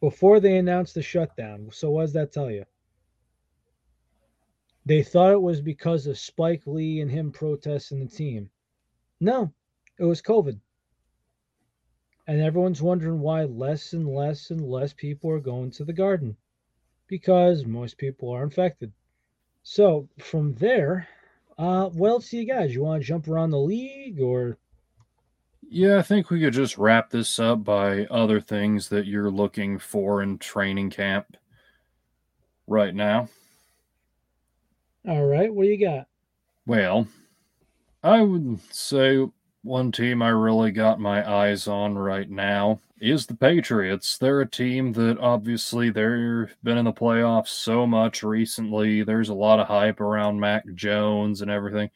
before 0.00 0.38
they 0.38 0.56
announced 0.56 0.94
the 0.94 1.02
shutdown. 1.02 1.68
So, 1.72 1.90
what 1.90 2.02
does 2.02 2.12
that 2.12 2.32
tell 2.32 2.50
you? 2.50 2.64
They 4.86 5.02
thought 5.02 5.32
it 5.32 5.42
was 5.42 5.60
because 5.60 6.06
of 6.06 6.16
Spike 6.16 6.62
Lee 6.64 7.00
and 7.00 7.10
him 7.10 7.32
protesting 7.32 7.98
the 7.98 8.06
team. 8.06 8.48
No, 9.20 9.52
it 9.98 10.04
was 10.04 10.22
COVID. 10.22 10.58
And 12.28 12.40
everyone's 12.40 12.82
wondering 12.82 13.20
why 13.20 13.44
less 13.44 13.92
and 13.92 14.08
less 14.08 14.50
and 14.50 14.60
less 14.60 14.92
people 14.92 15.28
are 15.30 15.40
going 15.40 15.72
to 15.72 15.84
the 15.84 15.92
garden 15.92 16.36
because 17.08 17.66
most 17.66 17.98
people 17.98 18.30
are 18.30 18.44
infected. 18.44 18.92
So, 19.64 20.08
from 20.18 20.54
there, 20.54 21.08
uh, 21.58 21.88
what 21.88 22.10
else 22.10 22.30
do 22.30 22.36
you 22.36 22.44
guys? 22.44 22.72
You 22.72 22.84
want 22.84 23.02
to 23.02 23.06
jump 23.08 23.26
around 23.26 23.50
the 23.50 23.58
league 23.58 24.20
or 24.20 24.56
Yeah, 25.68 25.98
I 25.98 26.02
think 26.02 26.30
we 26.30 26.40
could 26.40 26.52
just 26.52 26.78
wrap 26.78 27.10
this 27.10 27.40
up 27.40 27.64
by 27.64 28.06
other 28.06 28.40
things 28.40 28.88
that 28.90 29.06
you're 29.06 29.30
looking 29.30 29.80
for 29.80 30.22
in 30.22 30.38
training 30.38 30.90
camp 30.90 31.36
right 32.68 32.94
now. 32.94 33.28
All 35.06 35.24
right, 35.24 35.52
what 35.52 35.64
do 35.64 35.68
you 35.68 35.78
got? 35.78 36.08
Well, 36.66 37.06
I 38.02 38.22
would 38.22 38.60
say 38.72 39.24
one 39.62 39.92
team 39.92 40.20
I 40.20 40.30
really 40.30 40.72
got 40.72 40.98
my 40.98 41.28
eyes 41.28 41.68
on 41.68 41.96
right 41.96 42.28
now 42.28 42.80
is 43.00 43.26
the 43.26 43.36
Patriots. 43.36 44.18
They're 44.18 44.40
a 44.40 44.50
team 44.50 44.92
that 44.94 45.18
obviously 45.18 45.90
they've 45.90 46.56
been 46.64 46.78
in 46.78 46.86
the 46.86 46.92
playoffs 46.92 47.48
so 47.48 47.86
much 47.86 48.24
recently. 48.24 49.04
There's 49.04 49.28
a 49.28 49.34
lot 49.34 49.60
of 49.60 49.68
hype 49.68 50.00
around 50.00 50.40
Mac 50.40 50.64
Jones 50.74 51.40
and 51.40 51.50
everything. 51.52 51.90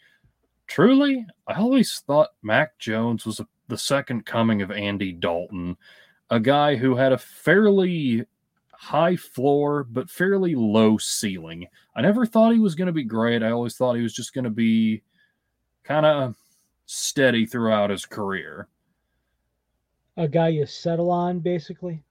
Truly, 0.69 1.27
I 1.49 1.55
always 1.55 2.01
thought 2.07 2.31
Mac 2.43 2.79
Jones 2.79 3.27
was 3.27 3.41
a, 3.41 3.47
the 3.67 3.79
second 3.79 4.25
coming 4.25 4.63
of 4.63 4.71
Andy 4.71 5.11
Dalton, 5.11 5.77
a 6.29 6.39
guy 6.39 6.77
who 6.77 6.95
had 6.95 7.13
a 7.13 7.19
fairly 7.19 8.25
high 8.81 9.17
floor 9.17 9.85
but 9.85 10.09
fairly 10.09 10.55
low 10.55 10.97
ceiling. 10.97 11.67
I 11.95 12.01
never 12.01 12.25
thought 12.25 12.53
he 12.53 12.59
was 12.59 12.75
going 12.75 12.87
to 12.87 12.93
be 12.93 13.05
great. 13.05 13.43
I 13.43 13.51
always 13.51 13.77
thought 13.77 13.97
he 13.97 14.03
was 14.03 14.15
just 14.15 14.33
going 14.33 14.45
to 14.45 14.51
be 14.51 15.03
kind 15.85 16.07
of 16.07 16.37
steady 16.87 17.47
throughout 17.47 17.91
his 17.91 18.07
career 18.07 18.69
a 20.21 20.29
guy 20.29 20.49
you 20.49 20.67
settle 20.67 21.11
on, 21.11 21.41
basically? 21.41 22.03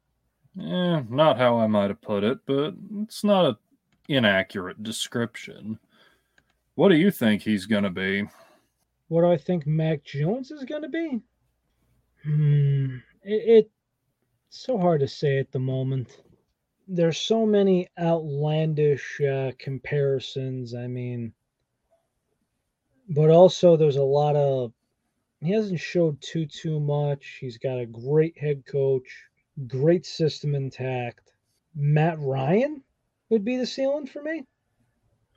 Eh, 0.59 1.01
not 1.09 1.37
how 1.37 1.59
I 1.59 1.67
might 1.67 1.89
have 1.89 2.01
put 2.01 2.23
it, 2.23 2.39
but 2.45 2.73
it's 3.03 3.23
not 3.23 3.45
an 3.45 3.55
inaccurate 4.07 4.81
description. 4.81 5.79
What 6.75 6.89
do 6.89 6.95
you 6.95 7.11
think 7.11 7.41
he's 7.41 7.67
going 7.67 7.83
to 7.83 7.89
be? 7.89 8.27
What 9.09 9.21
do 9.21 9.31
I 9.31 9.37
think 9.37 9.67
Mac 9.67 10.03
Jones 10.03 10.49
is 10.49 10.63
going 10.63 10.81
to 10.81 10.89
be? 10.89 11.21
Hmm, 12.23 12.97
it, 13.23 13.33
it, 13.33 13.71
it's 14.47 14.59
so 14.59 14.77
hard 14.77 15.01
to 15.01 15.07
say 15.07 15.37
at 15.37 15.51
the 15.51 15.59
moment. 15.59 16.17
There's 16.91 17.19
so 17.19 17.45
many 17.45 17.87
outlandish 17.99 19.21
uh, 19.21 19.51
comparisons. 19.59 20.73
I 20.73 20.87
mean, 20.87 21.33
but 23.09 23.29
also 23.29 23.77
there's 23.77 23.97
a 23.97 24.03
lot 24.03 24.35
of 24.35 24.73
he 25.41 25.51
hasn't 25.51 25.79
showed 25.79 26.19
too 26.19 26.45
too 26.45 26.79
much. 26.79 27.37
He's 27.39 27.57
got 27.57 27.79
a 27.79 27.85
great 27.85 28.37
head 28.37 28.65
coach, 28.65 29.07
great 29.67 30.05
system 30.05 30.55
intact. 30.55 31.31
Matt 31.75 32.19
Ryan 32.19 32.83
would 33.29 33.45
be 33.45 33.57
the 33.57 33.65
ceiling 33.65 34.07
for 34.07 34.23
me. 34.23 34.45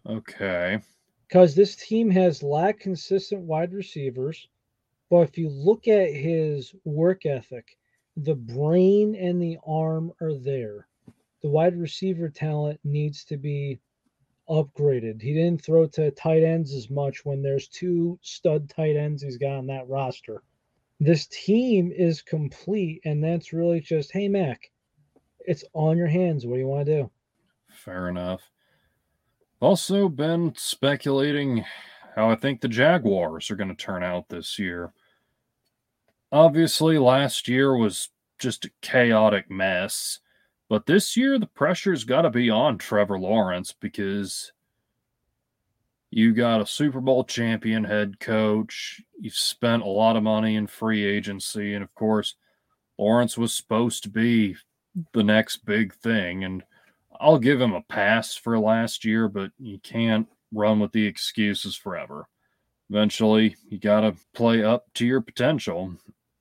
Okay. 0.07 0.81
Because 1.29 1.55
this 1.55 1.77
team 1.77 2.11
has 2.11 2.43
lacked 2.43 2.81
consistent 2.81 3.43
wide 3.43 3.73
receivers. 3.73 4.49
But 5.11 5.29
if 5.29 5.38
you 5.38 5.51
look 5.51 5.87
at 5.87 6.15
his 6.15 6.75
work 6.85 7.27
ethic, 7.27 7.77
the 8.17 8.35
brain 8.35 9.15
and 9.15 9.41
the 9.41 9.59
arm 9.67 10.12
are 10.21 10.35
there. 10.35 10.88
The 11.42 11.48
wide 11.48 11.76
receiver 11.76 12.28
talent 12.28 12.81
needs 12.85 13.24
to 13.24 13.37
be 13.37 13.81
upgraded. 14.48 15.20
He 15.20 15.35
didn't 15.35 15.62
throw 15.62 15.87
to 15.88 16.11
tight 16.12 16.42
ends 16.42 16.72
as 16.74 16.90
much 16.90 17.24
when 17.24 17.42
there's 17.42 17.68
two 17.68 18.18
stud 18.22 18.68
tight 18.68 18.96
ends 18.96 19.22
he's 19.22 19.38
got 19.38 19.57
on 19.57 19.66
that 19.66 19.88
roster. 19.88 20.42
This 21.00 21.26
team 21.26 21.90
is 21.90 22.22
complete, 22.22 23.00
and 23.05 23.22
that's 23.22 23.52
really 23.52 23.81
just, 23.81 24.12
hey, 24.12 24.28
Mac, 24.28 24.70
it's 25.40 25.64
on 25.74 25.96
your 25.96 26.07
hands. 26.07 26.46
What 26.46 26.55
do 26.55 26.61
you 26.61 26.68
want 26.68 26.87
to 26.87 27.02
do? 27.02 27.11
Fair 27.68 28.09
enough. 28.09 28.42
Also, 29.59 30.09
been 30.09 30.55
speculating 30.57 31.64
how 32.14 32.31
I 32.31 32.37
think 32.37 32.61
the 32.61 32.68
Jaguars 32.68 33.50
are 33.50 33.57
going 33.57 33.74
to 33.74 33.74
turn 33.74 34.02
out 34.02 34.28
this 34.28 34.59
year. 34.59 34.92
Obviously, 36.31 36.98
last 36.98 37.48
year 37.48 37.76
was 37.76 38.11
just 38.38 38.64
a 38.64 38.70
chaotic 38.81 39.50
mess. 39.50 40.20
But 40.73 40.87
this 40.87 41.19
year, 41.19 41.39
the 41.39 41.45
pressure's 41.45 42.05
got 42.05 42.23
to 42.23 42.31
be 42.31 42.49
on 42.49 42.79
Trevor 42.79 43.19
Lawrence 43.19 43.75
because 43.79 44.53
you 46.11 46.33
got 46.33 46.63
a 46.63 46.67
Super 46.67 47.03
Bowl 47.03 47.25
champion 47.25 47.85
head 47.85 48.19
coach. 48.19 49.03
You've 49.21 49.35
spent 49.35 49.83
a 49.83 49.87
lot 49.87 50.17
of 50.17 50.23
money 50.23 50.57
in 50.57 50.67
free 50.67 51.05
agency. 51.05 51.75
And 51.75 51.85
of 51.85 51.95
course, 51.95 52.37
Lawrence 52.97 53.37
was 53.37 53.53
supposed 53.53 54.03
to 54.05 54.09
be 54.09 54.57
the 55.13 55.23
next 55.23 55.67
big 55.67 55.93
thing. 55.93 56.45
And 56.45 56.63
I'll 57.21 57.39
give 57.39 57.61
him 57.61 57.75
a 57.75 57.83
pass 57.83 58.35
for 58.35 58.59
last 58.59 59.05
year, 59.05 59.29
but 59.29 59.51
you 59.59 59.79
can't 59.79 60.27
run 60.55 60.81
with 60.81 60.93
the 60.93 61.05
excuses 61.05 61.77
forever. 61.77 62.31
Eventually, 62.89 63.57
you 63.69 63.79
got 63.79 64.01
to 64.01 64.17
play 64.33 64.65
up 64.65 64.87
to 64.95 65.05
your 65.05 65.21
potential. 65.21 65.93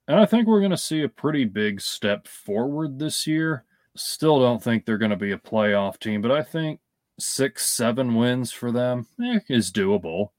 And 0.07 0.17
I 0.17 0.25
think 0.25 0.47
we're 0.47 0.61
going 0.61 0.71
to 0.71 0.77
see 0.77 1.03
a 1.03 1.09
pretty 1.09 1.43
big 1.43 1.81
step 1.81 2.29
forward 2.29 2.97
this 2.97 3.27
year. 3.27 3.65
Still 3.95 4.39
don't 4.39 4.63
think 4.63 4.85
they're 4.85 4.97
going 4.97 5.11
to 5.11 5.17
be 5.17 5.31
a 5.31 5.37
playoff 5.37 5.99
team, 5.99 6.21
but 6.21 6.31
I 6.31 6.43
think 6.43 6.79
six, 7.19 7.75
seven 7.75 8.15
wins 8.15 8.51
for 8.51 8.71
them 8.71 9.07
eh, 9.23 9.39
is 9.49 9.71
doable. 9.71 10.29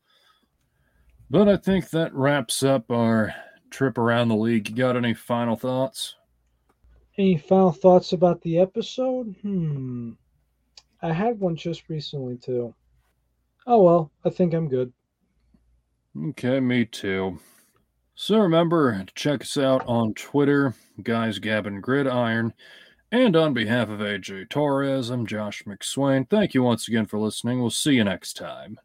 But 1.31 1.49
I 1.49 1.57
think 1.57 1.91
that 1.91 2.15
wraps 2.15 2.63
up 2.63 2.91
our 2.91 3.35
trip 3.71 3.99
around 3.99 4.29
the 4.29 4.37
league. 4.37 4.69
You 4.69 4.77
got 4.77 4.97
any 4.97 5.15
final 5.15 5.57
thoughts? 5.57 6.15
Any 7.19 7.37
final 7.37 7.73
thoughts 7.73 8.13
about 8.13 8.41
the 8.43 8.59
episode? 8.59 9.35
Hmm. 9.43 10.13
I 11.03 11.13
had 11.13 11.41
one 11.41 11.57
just 11.57 11.89
recently, 11.89 12.37
too. 12.37 12.75
Oh, 13.67 13.83
well, 13.83 14.11
I 14.25 14.31
think 14.31 14.55
I'm 14.55 14.69
good. 14.69 14.93
Okay, 16.29 16.61
me 16.61 16.85
too. 16.85 17.39
So 18.15 18.39
remember 18.39 19.05
to 19.05 19.15
check 19.15 19.43
us 19.43 19.57
out 19.57 19.83
on 19.87 20.15
Twitter, 20.15 20.75
Guys 21.03 21.39
Gabbin 21.39 21.81
Gridiron. 21.81 22.53
And 23.13 23.37
on 23.37 23.53
behalf 23.53 23.91
of 23.91 24.01
AJ 24.01 24.49
Torres, 24.49 25.11
I'm 25.11 25.27
Josh 25.27 25.65
McSwain. 25.65 26.27
Thank 26.31 26.55
you 26.55 26.63
once 26.63 26.89
again 26.89 27.05
for 27.05 27.19
listening. 27.19 27.61
We'll 27.61 27.69
see 27.69 27.93
you 27.93 28.05
next 28.05 28.39
time. 28.39 28.81